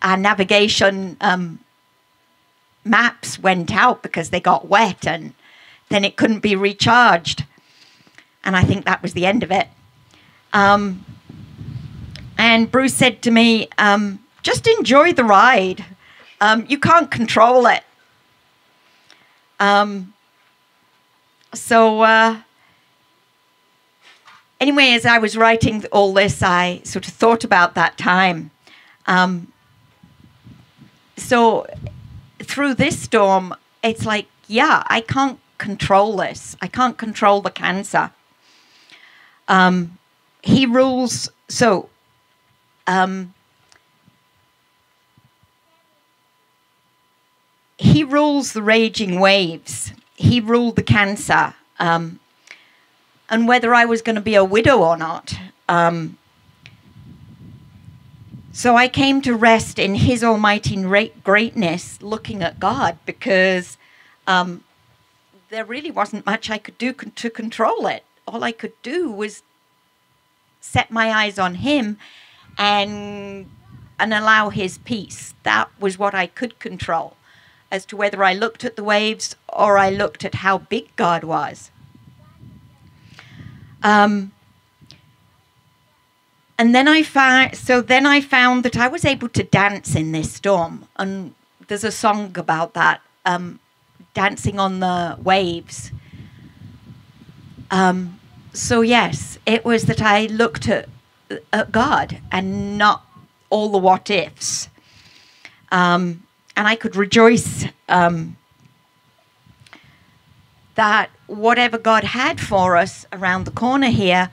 [0.00, 1.58] our navigation um,
[2.84, 5.34] maps went out because they got wet and
[5.90, 7.44] then it couldn't be recharged.
[8.44, 9.68] And I think that was the end of it.
[10.54, 11.04] Um,
[12.38, 15.84] and Bruce said to me, um, just enjoy the ride.
[16.40, 17.84] Um, you can't control it.
[19.60, 20.12] Um,
[21.54, 22.40] so, uh,
[24.60, 28.50] anyway, as I was writing all this, I sort of thought about that time.
[29.06, 29.52] Um,
[31.16, 31.66] so,
[32.40, 36.56] through this storm, it's like, yeah, I can't control this.
[36.60, 38.10] I can't control the cancer.
[39.46, 39.98] Um,
[40.42, 41.30] he rules.
[41.48, 41.88] So,
[42.88, 43.34] um,
[47.82, 49.92] he rules the raging waves.
[50.14, 51.54] He ruled the cancer.
[51.78, 52.20] Um,
[53.28, 55.34] and whether I was going to be a widow or not.
[55.68, 56.18] Um,
[58.52, 60.76] so I came to rest in His almighty
[61.24, 63.78] greatness, looking at God, because
[64.26, 64.62] um,
[65.48, 68.04] there really wasn't much I could do to control it.
[68.28, 69.42] All I could do was
[70.60, 71.96] set my eyes on Him
[72.58, 73.50] and
[73.98, 75.34] and allow His peace.
[75.42, 77.16] That was what I could control,
[77.72, 81.24] as to whether I looked at the waves or I looked at how big God
[81.24, 81.70] was.
[83.82, 84.32] Um,
[86.58, 90.12] and then I found so then I found that I was able to dance in
[90.12, 91.34] this storm, and
[91.66, 93.58] there's a song about that, um,
[94.14, 95.90] dancing on the waves.
[97.70, 98.20] Um,
[98.52, 100.88] so yes, it was that I looked at,
[101.52, 103.06] at God and not
[103.48, 104.68] all the what ifs,
[105.72, 106.21] um,
[106.56, 108.36] and I could rejoice um,
[110.74, 114.30] that whatever God had for us around the corner here.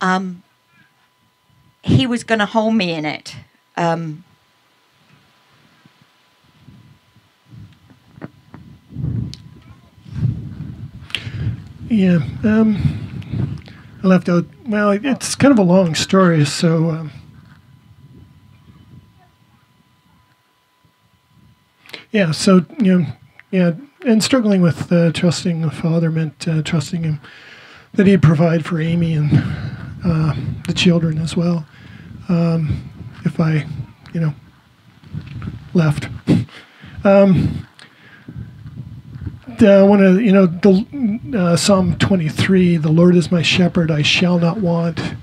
[0.00, 0.42] Um,
[1.82, 3.34] he was going to hold me in it.
[3.76, 4.24] Um,
[11.88, 13.62] yeah, um,
[14.02, 14.46] I left out.
[14.66, 17.08] Well, it's kind of a long story, so.
[22.10, 23.06] Yeah, so you know,
[23.50, 23.72] yeah,
[24.06, 27.20] and struggling with uh, trusting the Father meant uh, trusting Him
[27.94, 29.30] that He'd provide for Amy and
[30.04, 30.34] uh,
[30.66, 31.66] the children as well
[32.28, 32.90] um,
[33.24, 33.66] if I,
[34.12, 34.34] you know,
[35.74, 36.08] left.
[37.04, 37.64] Um,
[39.58, 44.02] the, one of you know the uh, Psalm 23, "The Lord is my shepherd; I
[44.02, 45.14] shall not want."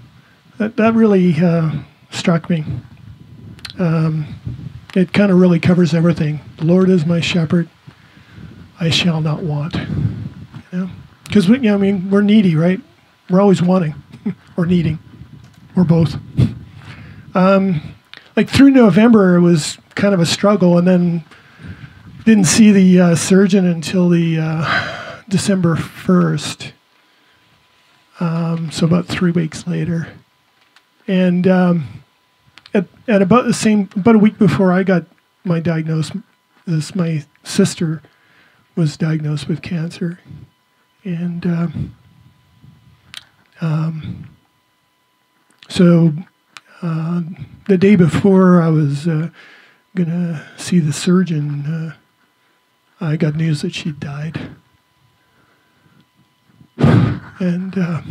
[0.57, 1.71] That that really uh,
[2.11, 2.63] struck me.
[3.77, 4.25] Um,
[4.95, 6.39] it kind of really covers everything.
[6.57, 7.69] The Lord is my shepherd;
[8.79, 9.75] I shall not want.
[9.75, 10.89] You know,
[11.25, 12.81] because we, you know, I mean, we're needy, right?
[13.29, 13.95] We're always wanting
[14.57, 14.99] or needing.
[15.75, 16.17] We're both.
[17.37, 17.81] Um,
[18.37, 21.25] like through November, it was kind of a struggle, and then
[22.23, 26.71] didn't see the uh, surgeon until the uh, December first.
[28.21, 30.07] Um, so about three weeks later,
[31.07, 32.04] and um,
[32.75, 35.05] at, at about the same about a week before I got
[35.43, 36.21] my diagnosis,
[36.93, 38.01] my sister
[38.75, 40.19] was diagnosed with cancer,
[41.03, 41.95] and um,
[43.61, 44.29] um
[45.69, 46.13] so
[46.81, 47.21] uh,
[47.67, 49.29] the day before I was uh,
[49.95, 51.95] to see the surgeon, uh,
[52.99, 54.39] I got news that she died.
[57.37, 58.01] And uh,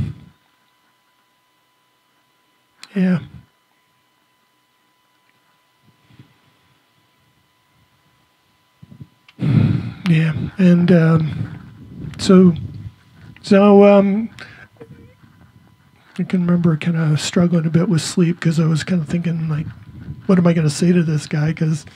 [2.95, 3.21] yeah.
[10.09, 12.55] Yeah, and um, so
[13.43, 14.29] so um,
[16.19, 19.09] I can remember kind of struggling a bit with sleep because I was kind of
[19.09, 19.67] thinking like,
[20.27, 21.49] what am I going to say to this guy?
[21.49, 21.87] Because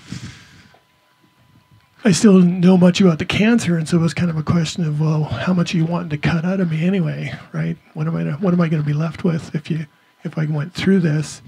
[2.04, 4.42] I still didn't know much about the cancer, and so it was kind of a
[4.42, 7.76] question of, well, how much are you wanting to cut out of me anyway, right?
[7.92, 9.86] What am I what am I going to be left with if you
[10.24, 11.42] if I went through this?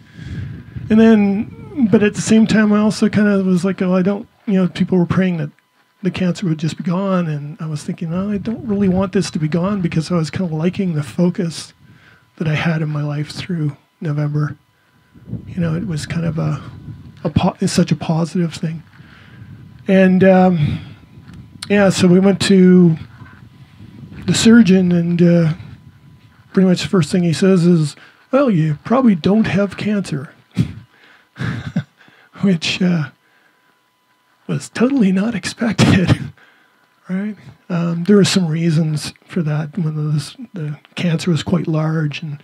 [0.91, 4.03] And then, but at the same time, I also kind of was like, oh, I
[4.03, 5.51] don't, you know, people were praying that
[6.03, 9.13] the cancer would just be gone, and I was thinking, oh, I don't really want
[9.13, 11.75] this to be gone because I was kind of liking the focus
[12.37, 14.57] that I had in my life through November.
[15.47, 16.63] You know, it was kind of a,
[17.25, 18.83] a po- such a positive thing.
[19.87, 20.81] And um,
[21.69, 22.97] yeah, so we went to
[24.27, 25.53] the surgeon, and uh,
[26.53, 27.95] pretty much the first thing he says is,
[28.31, 30.33] "Well, you probably don't have cancer,"
[32.41, 33.11] which uh,
[34.51, 36.33] was totally not expected.
[37.09, 37.37] right?
[37.69, 39.79] Um, there were some reasons for that.
[39.79, 42.43] When this, the cancer was quite large, and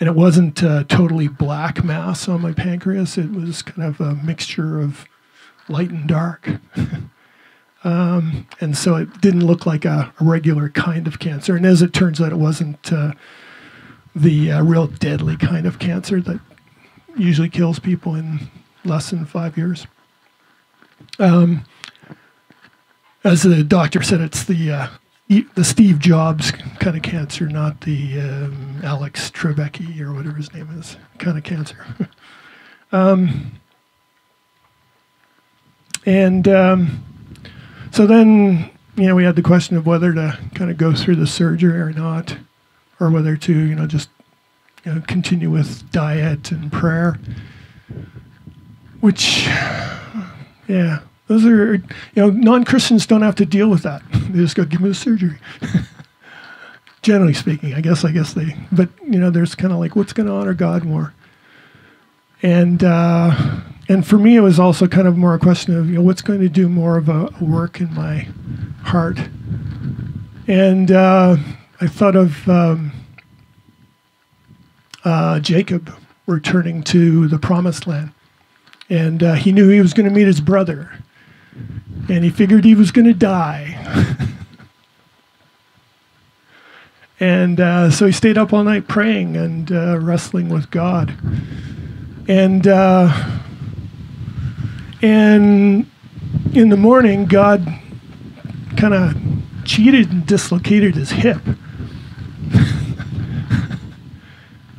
[0.00, 3.16] and it wasn't a totally black mass on my pancreas.
[3.16, 5.06] It was kind of a mixture of
[5.68, 6.50] light and dark.
[7.84, 11.54] um, and so it didn't look like a, a, regular kind of cancer.
[11.54, 13.12] And as it turns out, it wasn't uh,
[14.16, 16.40] the uh, real deadly kind of cancer that
[17.16, 18.50] usually kills people in
[18.84, 19.86] less than five years.
[21.18, 21.64] Um,
[23.22, 24.88] as the doctor said, it's the uh,
[25.54, 30.68] the Steve Jobs kind of cancer, not the um, Alex Trebek or whatever his name
[30.78, 31.86] is kind of cancer.
[32.92, 33.52] um,
[36.06, 37.04] and um,
[37.90, 41.16] so then, you know, we had the question of whether to kind of go through
[41.16, 42.36] the surgery or not,
[43.00, 44.10] or whether to, you know, just
[44.84, 47.18] you know, continue with diet and prayer.
[49.00, 49.46] Which,
[50.68, 51.82] yeah, those are, you
[52.16, 54.02] know, non Christians don't have to deal with that.
[54.12, 55.38] They just go, give me the surgery.
[57.02, 60.12] Generally speaking, I guess, I guess they, but, you know, there's kind of like, what's
[60.12, 61.12] going to honor God more?
[62.42, 65.96] And, uh, and for me, it was also kind of more a question of, you
[65.96, 68.28] know, what's going to do more of a, work in my
[68.82, 69.18] heart?
[70.46, 71.36] And uh,
[71.80, 72.92] I thought of um,
[75.04, 75.94] uh, Jacob
[76.26, 78.12] returning to the promised land.
[78.90, 80.90] And uh, he knew he was going to meet his brother
[82.08, 83.76] and he figured he was going to die.
[87.20, 91.16] and uh, so he stayed up all night praying and uh, wrestling with God.
[92.28, 93.40] And uh,
[95.02, 95.90] and
[96.54, 97.66] in the morning, God
[98.76, 99.14] kind of
[99.64, 101.40] cheated and dislocated his hip.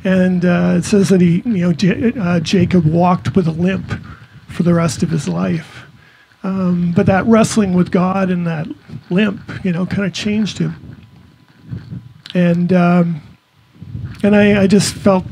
[0.06, 3.92] and uh, it says that he, you know, J- uh, Jacob walked with a limp
[4.48, 5.84] for the rest of his life.
[6.44, 8.68] Um, but that wrestling with God and that
[9.10, 10.96] limp, you know, kind of changed him.
[12.34, 13.22] And um,
[14.22, 15.24] and I, I just felt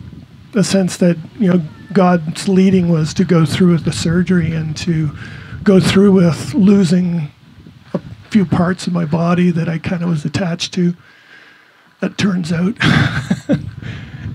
[0.55, 1.62] a sense that you know
[1.93, 5.11] God's leading was to go through with the surgery and to
[5.64, 7.31] go through with losing
[7.95, 8.01] a
[8.31, 10.95] few parts of my body that I kind of was attached to.
[12.01, 12.77] That turns out,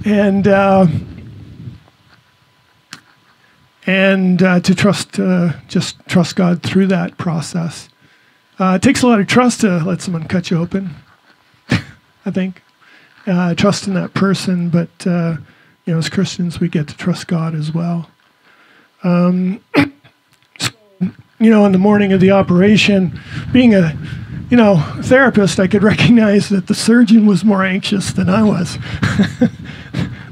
[0.05, 0.47] and.
[0.47, 0.87] Uh,
[3.89, 7.89] and uh, to trust, uh, just trust God through that process.
[8.59, 10.91] Uh, it takes a lot of trust to let someone cut you open.
[11.71, 12.61] I think
[13.25, 15.37] uh, trust in that person, but uh,
[15.85, 18.11] you know, as Christians, we get to trust God as well.
[19.03, 23.19] Um, you know, in the morning of the operation,
[23.51, 23.97] being a
[24.51, 28.77] you know therapist, I could recognize that the surgeon was more anxious than I was.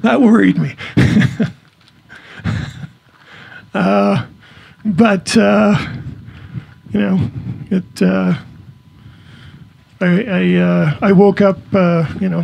[0.01, 0.75] that worried me.
[3.73, 4.25] Uh,
[4.83, 5.77] but uh,
[6.91, 7.29] you know,
[7.69, 8.01] it.
[8.01, 8.33] Uh,
[10.01, 12.43] I I, uh, I woke up, uh, you know,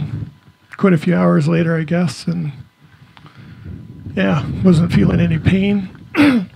[0.78, 2.52] quite a few hours later, I guess, and
[4.16, 5.90] yeah, wasn't feeling any pain.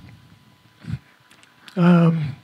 [1.76, 2.36] um,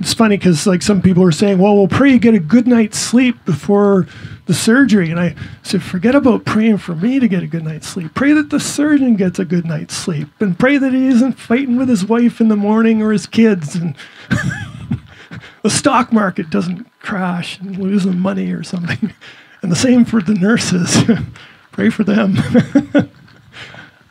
[0.00, 2.66] it's funny because like some people are saying, well, we'll pray you get a good
[2.66, 4.06] night's sleep before
[4.46, 5.10] the surgery.
[5.10, 8.14] And I said, forget about praying for me to get a good night's sleep.
[8.14, 11.76] Pray that the surgeon gets a good night's sleep and pray that he isn't fighting
[11.76, 13.96] with his wife in the morning or his kids and
[15.62, 19.12] the stock market doesn't crash and lose them money or something.
[19.62, 21.02] And the same for the nurses.
[21.72, 22.36] pray for them.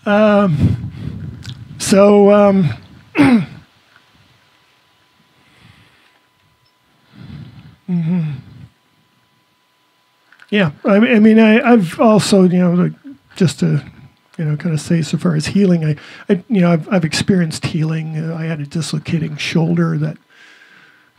[0.04, 1.32] um,
[1.78, 2.74] so, um,
[7.90, 8.32] mm-hmm.
[10.54, 12.92] Yeah, I, I mean, I, have also, you know,
[13.36, 13.84] just to,
[14.38, 15.96] you know, kind of say so far as healing, I,
[16.30, 18.20] I you know, I've, I've experienced healing.
[18.20, 20.18] Uh, I had a dislocating shoulder that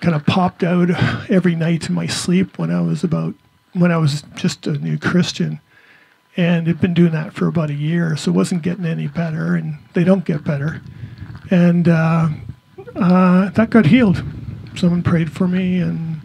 [0.01, 0.91] kind of popped out
[1.29, 3.35] every night in my sleep when I was about,
[3.73, 5.59] when I was just a new Christian.
[6.37, 9.57] And had been doing that for about a year, so it wasn't getting any better,
[9.57, 10.81] and they don't get better.
[11.51, 12.29] And uh,
[12.95, 14.23] uh, that got healed.
[14.77, 16.21] Someone prayed for me, and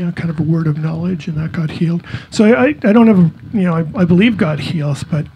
[0.00, 2.02] you know, kind of a word of knowledge, and that got healed.
[2.30, 5.26] So I, I don't have, a, you know, I, I believe God heals, but,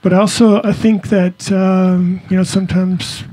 [0.00, 3.24] but also I think that, um, you know, sometimes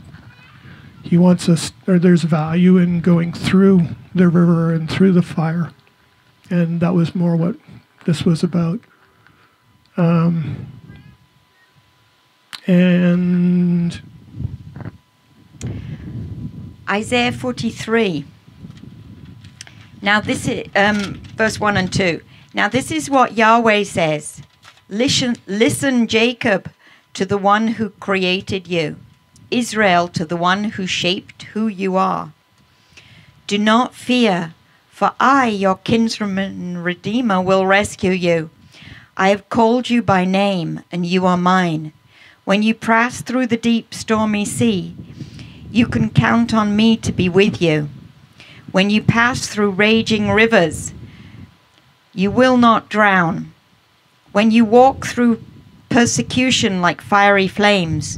[1.03, 5.69] He wants us, or there's value in going through the river and through the fire,
[6.49, 7.55] and that was more what
[8.07, 8.79] this was about.
[9.95, 10.71] Um,
[12.65, 14.01] and
[16.89, 18.25] Isaiah 43
[20.03, 22.19] Now this is um, verse one and two.
[22.53, 24.41] Now this is what Yahweh says:
[24.89, 26.69] Listen, listen, Jacob,
[27.13, 28.97] to the one who created you,
[29.49, 32.33] Israel, to the one who shaped who you are.
[33.47, 34.53] Do not fear,
[34.89, 38.49] for I, your kinsman redeemer, will rescue you.
[39.15, 41.93] I have called you by name, and you are mine.
[42.43, 44.97] When you pass through the deep, stormy sea,
[45.71, 47.87] you can count on me to be with you.
[48.73, 50.95] When you pass through raging rivers,
[52.11, 53.53] you will not drown.
[54.31, 55.43] When you walk through
[55.89, 58.17] persecution like fiery flames,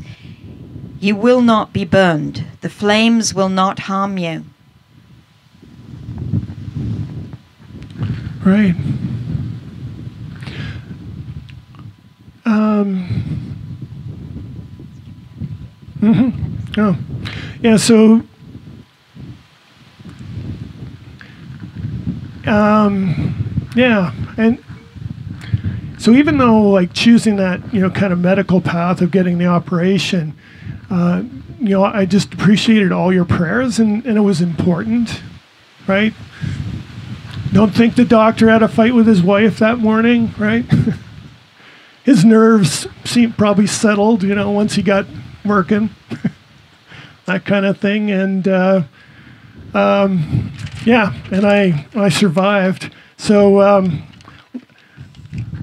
[1.01, 2.45] you will not be burned.
[2.61, 4.45] The flames will not harm you.
[8.45, 8.75] Right.
[12.45, 13.03] Um,
[15.99, 16.29] hmm
[16.77, 16.97] Oh,
[17.61, 17.75] yeah.
[17.75, 18.21] So,
[22.47, 24.63] um, yeah, and
[25.97, 29.47] so even though like choosing that you know kind of medical path of getting the
[29.47, 30.33] operation,
[30.89, 31.23] uh,
[31.59, 35.21] you know, I just appreciated all your prayers and, and it was important,
[35.87, 36.13] right?
[37.53, 40.65] Don't think the doctor had a fight with his wife that morning, right?
[42.03, 45.05] his nerves seemed probably settled, you know, once he got
[45.43, 45.89] working,
[47.25, 48.11] that kind of thing.
[48.11, 48.83] And uh,
[49.73, 50.51] um,
[50.85, 52.93] yeah, and I I survived.
[53.17, 54.03] So um,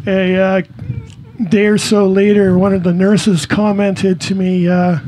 [0.06, 0.62] a uh,
[1.48, 4.98] day or so later, one of the nurses commented to me, uh,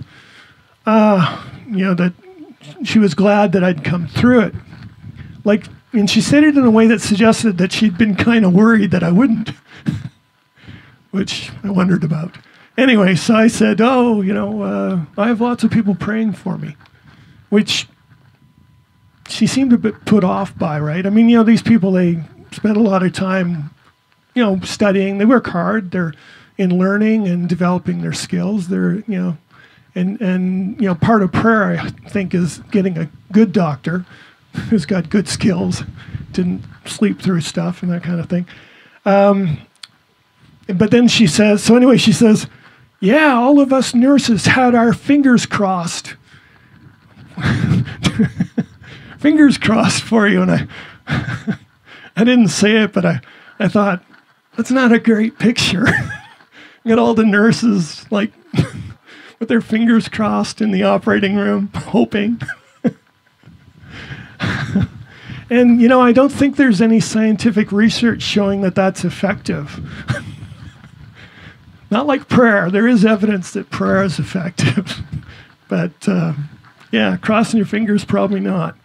[0.87, 2.13] uh, you know, that
[2.85, 4.55] she was glad that I'd come through it.
[5.45, 8.55] Like, and she said it in a way that suggested that she'd been kind of
[8.55, 9.51] worried that I wouldn't,
[11.11, 12.37] which I wondered about.
[12.77, 16.59] Anyway, so I said, Oh, you know, uh, I have lots of people praying for
[16.59, 16.77] me,
[17.51, 17.87] which
[19.29, 21.07] she seemed a bit put off by, right?
[21.07, 22.23] I mean, you know, these people, they
[22.53, 23.71] spend a lot of time,
[24.35, 25.19] you know, studying.
[25.19, 25.91] They work hard.
[25.91, 26.15] They're
[26.57, 28.69] in learning and developing their skills.
[28.69, 29.39] They're, you know,
[29.95, 34.05] and, and, you know, part of prayer, I think, is getting a good doctor
[34.69, 35.83] who's got good skills,
[36.33, 38.47] didn't sleep through stuff and that kind of thing.
[39.05, 39.59] Um,
[40.67, 42.47] but then she says, so anyway, she says,
[43.01, 46.15] yeah, all of us nurses had our fingers crossed.
[49.25, 50.43] fingers crossed for you.
[50.43, 50.67] And I,
[52.15, 53.23] I didn't say it, but I,
[53.59, 54.05] I thought,
[54.55, 55.87] that's not a great picture.
[56.85, 58.33] you Got all the nurses like
[59.39, 62.39] with their fingers crossed in the operating room, hoping.
[65.49, 69.81] and, you know, I don't think there's any scientific research showing that that's effective.
[71.91, 72.71] Not like prayer.
[72.71, 75.01] There is evidence that prayer is effective.
[75.69, 76.35] but uh,
[76.93, 78.77] yeah, crossing your fingers, probably not.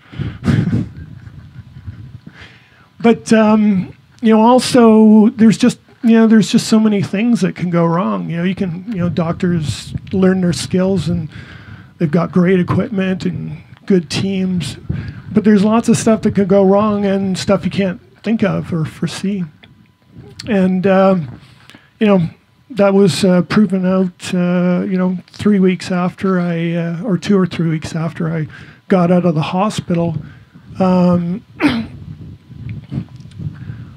[3.00, 7.56] But, um, you know, also there's just you know, there's just so many things that
[7.56, 8.30] can go wrong.
[8.30, 11.30] You know, you can, you know, doctors learn their skills and
[11.98, 14.78] they've got great equipment and good teams,
[15.32, 18.72] but there's lots of stuff that could go wrong and stuff you can't think of
[18.74, 19.44] or foresee.
[20.48, 21.40] And, um,
[22.00, 22.30] you know,
[22.70, 27.38] that was uh, proven out, uh, you know, three weeks after I, uh, or two
[27.38, 28.48] or three weeks after I
[28.90, 30.18] got out of the hospital.
[30.80, 31.46] Um,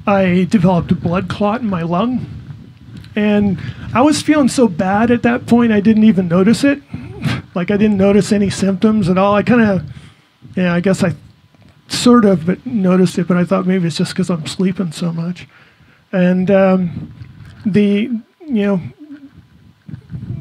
[0.07, 2.27] I developed a blood clot in my lung.
[3.15, 3.61] And
[3.93, 6.81] I was feeling so bad at that point, I didn't even notice it.
[7.55, 9.35] like, I didn't notice any symptoms at all.
[9.35, 9.83] I kind of,
[10.57, 11.15] yeah, I guess I
[11.89, 15.13] sort of but noticed it, but I thought maybe it's just because I'm sleeping so
[15.13, 15.47] much.
[16.11, 17.13] And um,
[17.67, 18.81] the, you know,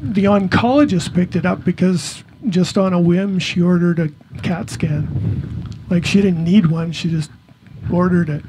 [0.02, 4.10] the oncologist picked it up because just on a whim, she ordered a
[4.42, 5.68] CAT scan.
[5.90, 7.30] Like, she didn't need one, she just
[7.90, 8.42] ordered it.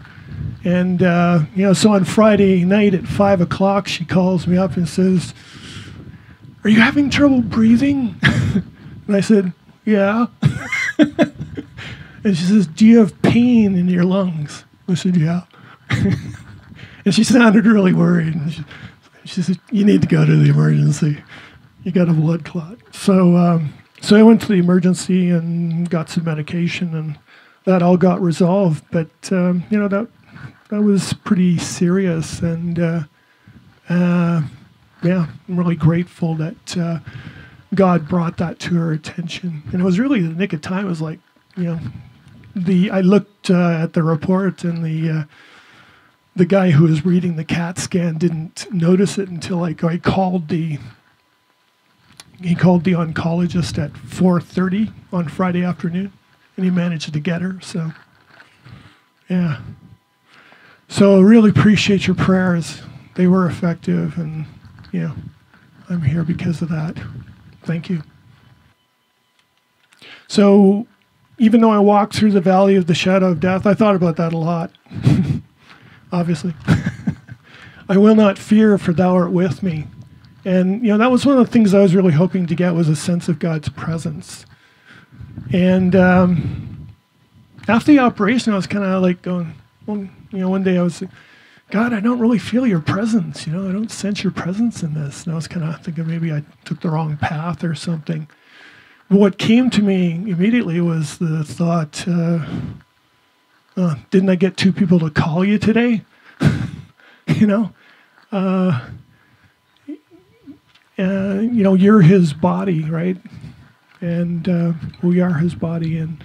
[0.63, 4.77] And, uh, you know, so on Friday night at five o'clock, she calls me up
[4.77, 5.33] and says,
[6.63, 8.15] Are you having trouble breathing?
[8.23, 9.51] and I said,
[9.83, 10.27] Yeah.
[10.97, 14.63] and she says, Do you have pain in your lungs?
[14.87, 15.41] I said, Yeah.
[15.89, 18.33] and she sounded really worried.
[18.33, 18.63] And she,
[19.25, 21.21] she, said, You need to go to the emergency.
[21.83, 22.77] You got a blood clot.
[22.93, 23.73] So, um,
[24.03, 27.17] so I went to the emergency and got some medication, and
[27.63, 28.83] that all got resolved.
[28.91, 30.07] But, um, you know, that
[30.69, 33.03] that was pretty serious, and uh,
[33.87, 34.41] uh,
[35.03, 36.99] yeah, I'm really grateful that uh,
[37.73, 39.63] God brought that to our attention.
[39.71, 40.85] And it was really the nick of time.
[40.85, 41.19] It was like,
[41.55, 41.79] you know,
[42.55, 45.23] the I looked uh, at the report, and the uh,
[46.35, 50.49] the guy who was reading the CAT scan didn't notice it until like I called
[50.49, 50.77] the
[52.43, 56.11] he called the oncologist at 4:30 on Friday afternoon,
[56.55, 57.59] and he managed to get her.
[57.61, 57.93] So
[59.29, 59.59] Yeah.
[60.87, 62.81] So I really appreciate your prayers.
[63.15, 64.45] They were effective, and
[64.91, 65.13] you know,
[65.89, 66.97] I'm here because of that.
[67.63, 68.03] Thank you.
[70.27, 70.87] So,
[71.37, 74.15] even though I walked through the valley of the shadow of death, I thought about
[74.17, 74.71] that a lot.
[76.11, 76.53] Obviously,
[77.89, 79.85] I will not fear, for thou art with me.
[80.45, 82.73] And you know that was one of the things I was really hoping to get
[82.73, 84.45] was a sense of God's presence.
[85.51, 86.87] And um,
[87.67, 89.53] after the operation, I was kind of like going,
[89.85, 91.03] well, you know, one day I was,
[91.71, 93.47] God, I don't really feel your presence.
[93.47, 95.23] You know, I don't sense your presence in this.
[95.23, 98.27] And I was kind of thinking maybe I took the wrong path or something.
[99.09, 102.45] What came to me immediately was the thought, uh,
[103.77, 106.03] uh, didn't I get two people to call you today?
[107.27, 107.73] you know,
[108.31, 108.87] uh,
[111.03, 113.17] uh, you know, you're his body, right?
[114.01, 116.23] And uh, we are his body, and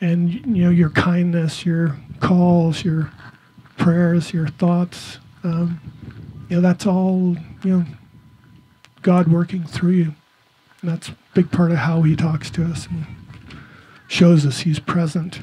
[0.00, 3.10] and you know your kindness, your calls, your
[3.76, 5.18] prayers, your thoughts.
[5.42, 5.80] Um,
[6.48, 7.84] you know that's all you know.
[9.04, 10.14] God working through you.
[10.80, 13.06] And that's a big part of how He talks to us and
[14.08, 15.40] shows us He's present.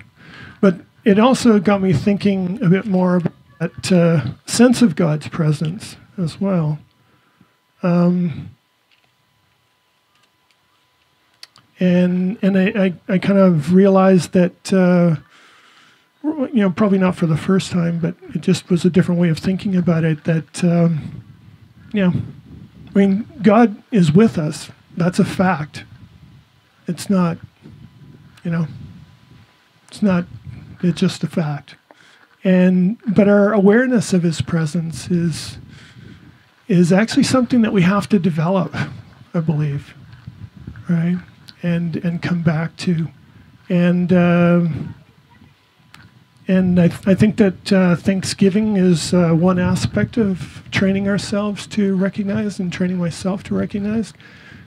[0.60, 5.30] But it also got me thinking a bit more about that uh, sense of God's
[5.30, 6.80] presence as well.
[7.84, 8.50] Um,
[11.82, 15.16] and and I, I, I, kind of realized that uh,
[16.24, 19.30] you know probably not for the first time, but it just was a different way
[19.30, 20.24] of thinking about it.
[20.26, 21.24] That um,
[21.92, 24.70] yeah, I mean God is with us.
[24.96, 25.86] That's a fact.
[26.88, 27.38] It's not,
[28.44, 28.68] you know,
[29.88, 30.26] it's not.
[30.84, 31.76] It's just a fact.
[32.44, 35.58] And but our awareness of His presence is
[36.68, 38.76] is actually something that we have to develop.
[39.34, 39.96] I believe,
[40.88, 41.18] right?
[41.64, 43.08] And and come back to,
[43.70, 44.68] and uh,
[46.48, 51.68] and I, th- I think that uh, Thanksgiving is uh, one aspect of training ourselves
[51.68, 54.14] to recognize and training myself to recognize,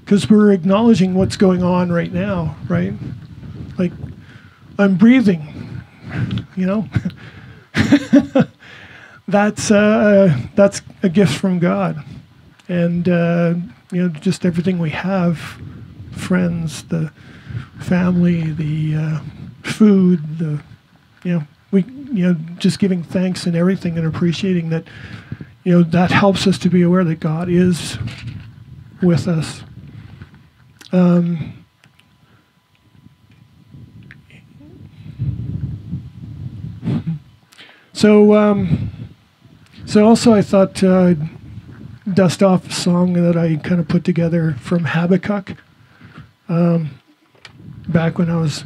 [0.01, 2.95] because we're acknowledging what's going on right now, right?
[3.78, 3.92] Like
[4.78, 5.82] I'm breathing,
[6.57, 6.88] you know.
[9.28, 12.03] that's uh, that's a gift from God,
[12.68, 13.55] and uh,
[13.90, 15.59] you know just everything we have
[16.14, 17.12] friends, the
[17.80, 19.20] family, the uh,
[19.62, 20.62] food, the
[21.24, 24.84] you know we you know just giving thanks and everything and appreciating that
[25.64, 27.98] you know that helps us to be aware that God is
[29.02, 29.62] with us.
[30.92, 31.64] Um,
[37.92, 38.90] so um,
[39.86, 41.14] so also I thought uh,
[42.12, 45.56] dust off a song that I kind of put together from Habakkuk
[46.49, 46.90] um,
[47.88, 48.64] back when I was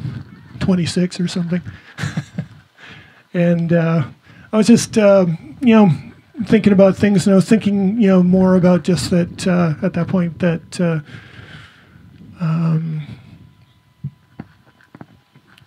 [0.61, 1.63] 26 or something.
[3.35, 4.05] and uh,
[4.53, 5.27] I was just, uh,
[5.61, 5.91] you know,
[6.45, 9.93] thinking about things, and I was thinking, you know, more about just that uh, at
[9.95, 11.01] that point that uh,
[12.41, 13.03] um,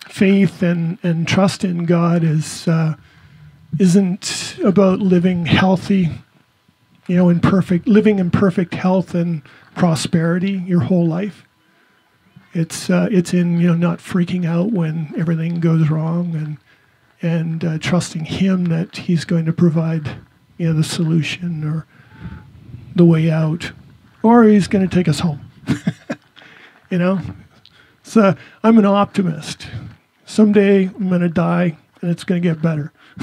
[0.08, 2.94] faith and, and trust in God is uh,
[3.78, 6.10] isn't about living healthy,
[7.06, 9.42] you know, in perfect living in perfect health and
[9.74, 11.44] prosperity your whole life.
[12.54, 16.58] It's uh, it's in you know not freaking out when everything goes wrong and
[17.22, 20.16] and uh, trusting Him that He's going to provide
[20.58, 21.86] you know the solution or
[22.94, 23.72] the way out,
[24.22, 25.50] or He's going to take us home.
[26.90, 27.20] you know,
[28.02, 29.66] so I'm an optimist.
[30.26, 32.92] Someday I'm going to die and it's going to get better.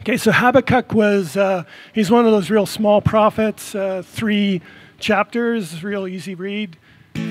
[0.00, 1.64] okay, so Habakkuk was uh,
[1.94, 4.60] he's one of those real small prophets, uh, three
[5.04, 6.78] chapters, real easy read.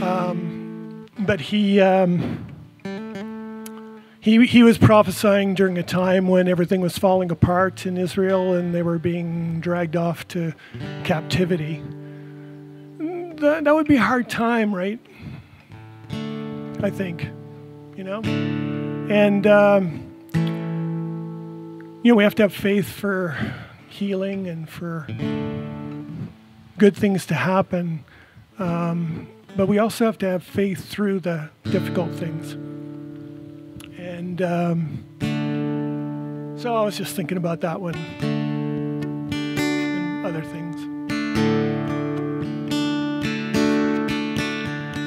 [0.04, 2.46] Um, but he, um,
[4.20, 8.76] he, he was prophesying during a time when everything was falling apart in Israel and
[8.76, 10.54] they were being dragged off to
[11.04, 11.82] captivity.
[13.00, 15.00] That, that would be a hard time, right?
[16.84, 17.28] I think,
[17.98, 18.22] you know?
[18.22, 20.12] And, um,
[22.04, 23.36] you know, we have to have faith for
[23.90, 25.08] healing and for
[26.84, 28.04] good things to happen.
[28.60, 32.58] Um, but we also have to have faith through the difficult things.
[33.98, 35.06] And um,
[36.60, 37.96] so I was just thinking about that one
[39.32, 40.76] and other things.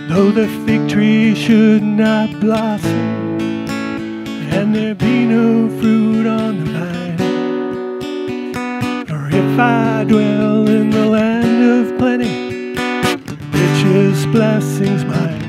[0.09, 3.29] Though the fig tree should not blossom,
[4.51, 7.20] and there be no fruit on the vine,
[9.11, 11.36] or if I dwell in the land
[11.67, 12.75] of plenty,
[13.51, 15.43] richest blessings mine.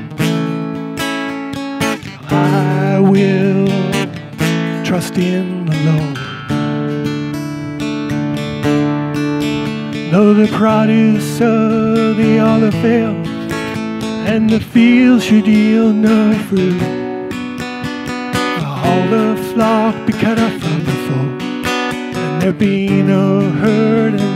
[2.28, 3.68] I will
[4.84, 6.16] trust in the Lord.
[10.10, 13.14] Though the produce of the olive fail,
[14.26, 16.82] and the fields should yield no fruit,
[18.84, 24.27] all the flock be cut off from the fold, and there be no herd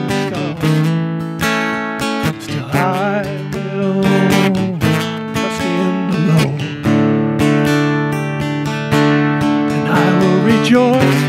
[10.73, 11.23] rejoice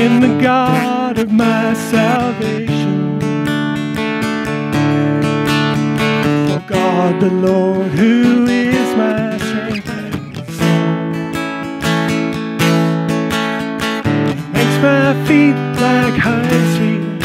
[0.00, 3.18] in the God of my salvation.
[6.46, 11.32] For God the Lord, who is my strength and song,
[14.52, 17.22] makes my feet like hinds feet,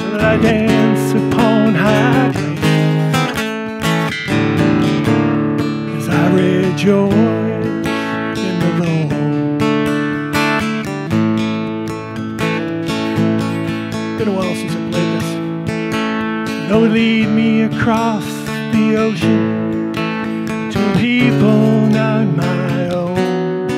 [0.00, 2.64] so that I dance upon high places.
[5.98, 7.23] As I read rejoice
[17.76, 18.24] across
[18.72, 19.92] the ocean
[20.72, 23.68] to people not my own,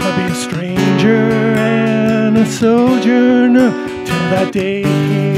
[0.00, 3.70] I'll be a stranger and a sojourner
[4.04, 5.29] till that day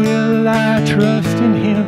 [0.00, 1.84] will I trust in him.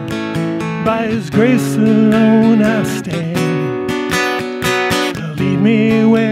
[0.84, 3.90] By his grace alone I stand.
[5.38, 6.31] Lead me where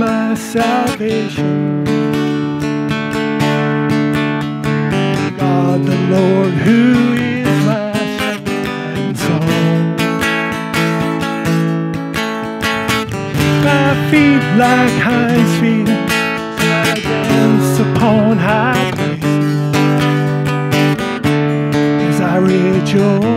[0.00, 1.84] my salvation.
[5.36, 7.92] God the Lord, who is my
[9.24, 9.96] song.
[13.62, 19.54] My feet like hinds feet, I dance upon high places.
[22.08, 23.29] As I rejoice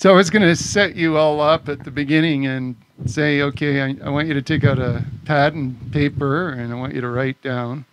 [0.00, 2.74] So I was going to set you all up at the beginning and
[3.04, 6.76] say, okay, I, I want you to take out a pad and paper and I
[6.76, 7.84] want you to write down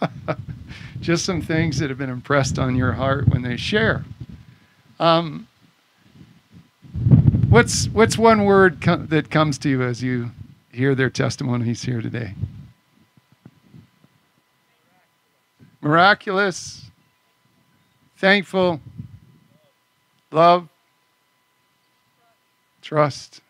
[1.00, 4.04] just some things that have been impressed on your heart when they share.
[4.98, 5.46] Um,
[7.48, 10.32] what's what's one word that comes to you as you
[10.72, 12.34] hear their testimonies here today?
[15.80, 16.90] Miraculous,
[18.16, 18.80] thankful,
[20.32, 20.69] love,
[22.90, 23.40] trust,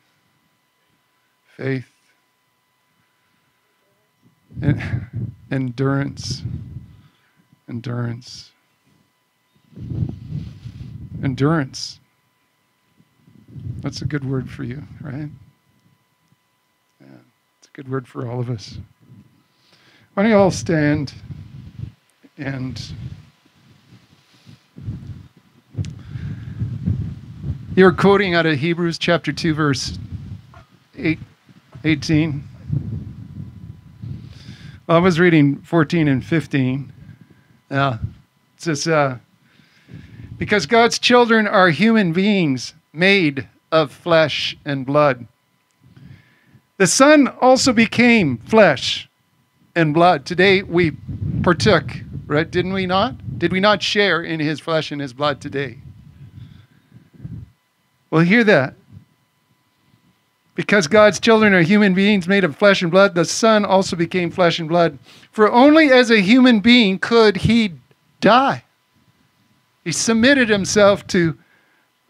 [1.57, 1.91] faith,
[4.62, 6.43] en- endurance,
[7.66, 8.51] endurance,
[11.24, 12.01] endurance.
[13.78, 15.30] That's a good word for you, right?
[17.01, 17.07] Yeah,
[17.59, 18.76] it's a good word for all of us.
[20.12, 21.14] Why don't you all stand
[22.36, 22.93] and
[27.81, 29.99] You're quoting out of Hebrews chapter 2, verse
[30.99, 31.18] 8,
[31.83, 32.45] 18.
[34.87, 36.93] Well, I was reading 14 and 15.
[37.70, 37.95] Yeah.
[37.95, 39.16] It says, uh,
[40.37, 45.26] because God's children are human beings made of flesh and blood.
[46.76, 49.09] The Son also became flesh
[49.74, 50.26] and blood.
[50.26, 50.99] Today we
[51.43, 51.91] partook,
[52.26, 52.51] right?
[52.51, 53.39] Didn't we not?
[53.39, 55.78] Did we not share in his flesh and his blood today?
[58.11, 58.75] Well, hear that.
[60.55, 64.31] Because God's children are human beings made of flesh and blood, the Son also became
[64.31, 64.99] flesh and blood.
[65.33, 67.75] For only as a human being could he
[68.21, 68.65] die.
[69.85, 71.39] He submitted himself to,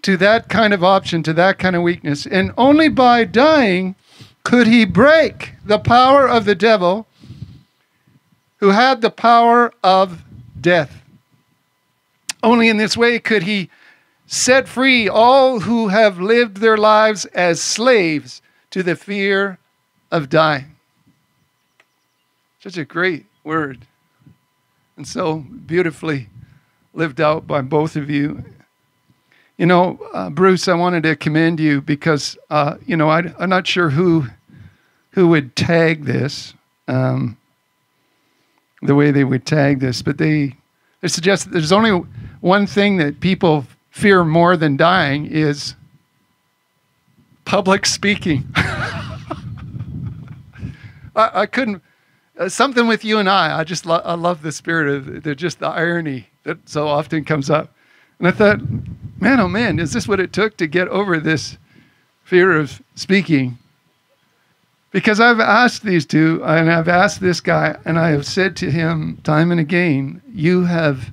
[0.02, 2.26] to that kind of option, to that kind of weakness.
[2.26, 3.94] And only by dying
[4.42, 7.06] could he break the power of the devil
[8.56, 10.24] who had the power of
[10.60, 11.02] death.
[12.42, 13.70] Only in this way could he
[14.32, 19.58] set free all who have lived their lives as slaves to the fear
[20.12, 20.76] of dying.
[22.60, 23.88] Such a great word.
[24.96, 26.28] And so beautifully
[26.94, 28.44] lived out by both of you.
[29.56, 33.50] You know, uh, Bruce, I wanted to commend you because, uh, you know, I, am
[33.50, 34.26] not sure who
[35.10, 36.54] who would tag this,
[36.86, 37.36] um,
[38.80, 40.54] the way they would tag this, but they,
[41.00, 41.90] they suggest there's only
[42.40, 43.66] one thing that people
[44.00, 45.74] fear more than dying is
[47.44, 48.46] public speaking.
[48.56, 49.26] I,
[51.14, 51.82] I, couldn't,
[52.38, 55.34] uh, something with you and I, I just lo- I love the spirit of the,
[55.34, 57.74] just the irony that so often comes up.
[58.18, 58.60] And I thought,
[59.20, 61.58] man, oh man, is this what it took to get over this
[62.24, 63.58] fear of speaking?
[64.92, 68.70] Because I've asked these two, and I've asked this guy, and I have said to
[68.70, 71.10] him time and again, you have,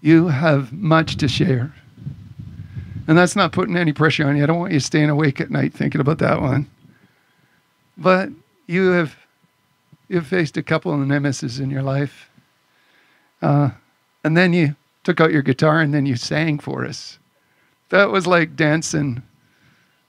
[0.00, 1.72] you have much to share.
[3.10, 4.44] And that's not putting any pressure on you.
[4.44, 6.70] I don't want you staying awake at night thinking about that one.
[7.98, 8.28] But
[8.68, 9.16] you have
[10.06, 12.30] you've faced a couple of nemesis in your life.
[13.42, 13.70] Uh,
[14.22, 17.18] and then you took out your guitar and then you sang for us.
[17.88, 19.24] That was like dancing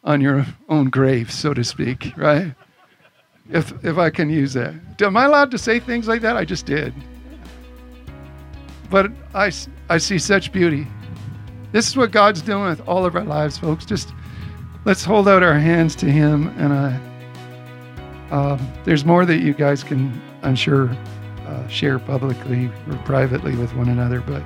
[0.04, 2.54] on your own grave, so to speak, right?
[3.50, 4.76] If, if I can use that.
[5.02, 6.38] Am I allowed to say things like that?
[6.38, 6.94] I just did.
[8.92, 9.52] But I,
[9.90, 10.86] I see such beauty
[11.72, 13.86] this is what God's doing with all of our lives, folks.
[13.86, 14.14] Just
[14.86, 16.48] let's hold out our hands to Him.
[16.58, 20.90] And uh, um, there's more that you guys can, I'm sure,
[21.48, 24.22] uh, share publicly or privately with one another.
[24.22, 24.44] But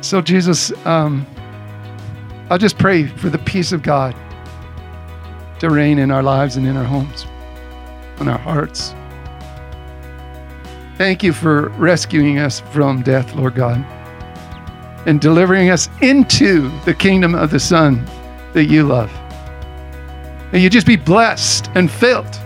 [0.00, 1.26] so, Jesus, um,
[2.50, 4.14] I'll just pray for the peace of God
[5.60, 7.24] to reign in our lives and in our homes,
[8.20, 8.94] in our hearts.
[10.96, 13.84] Thank you for rescuing us from death, Lord God,
[15.06, 18.04] and delivering us into the kingdom of the Son
[18.52, 19.12] that you love.
[20.52, 22.38] May you just be blessed and filled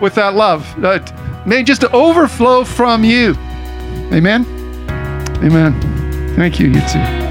[0.00, 3.34] with that love that may just overflow from you.
[4.12, 4.44] Amen.
[5.42, 6.34] Amen.
[6.36, 7.23] Thank you, you too.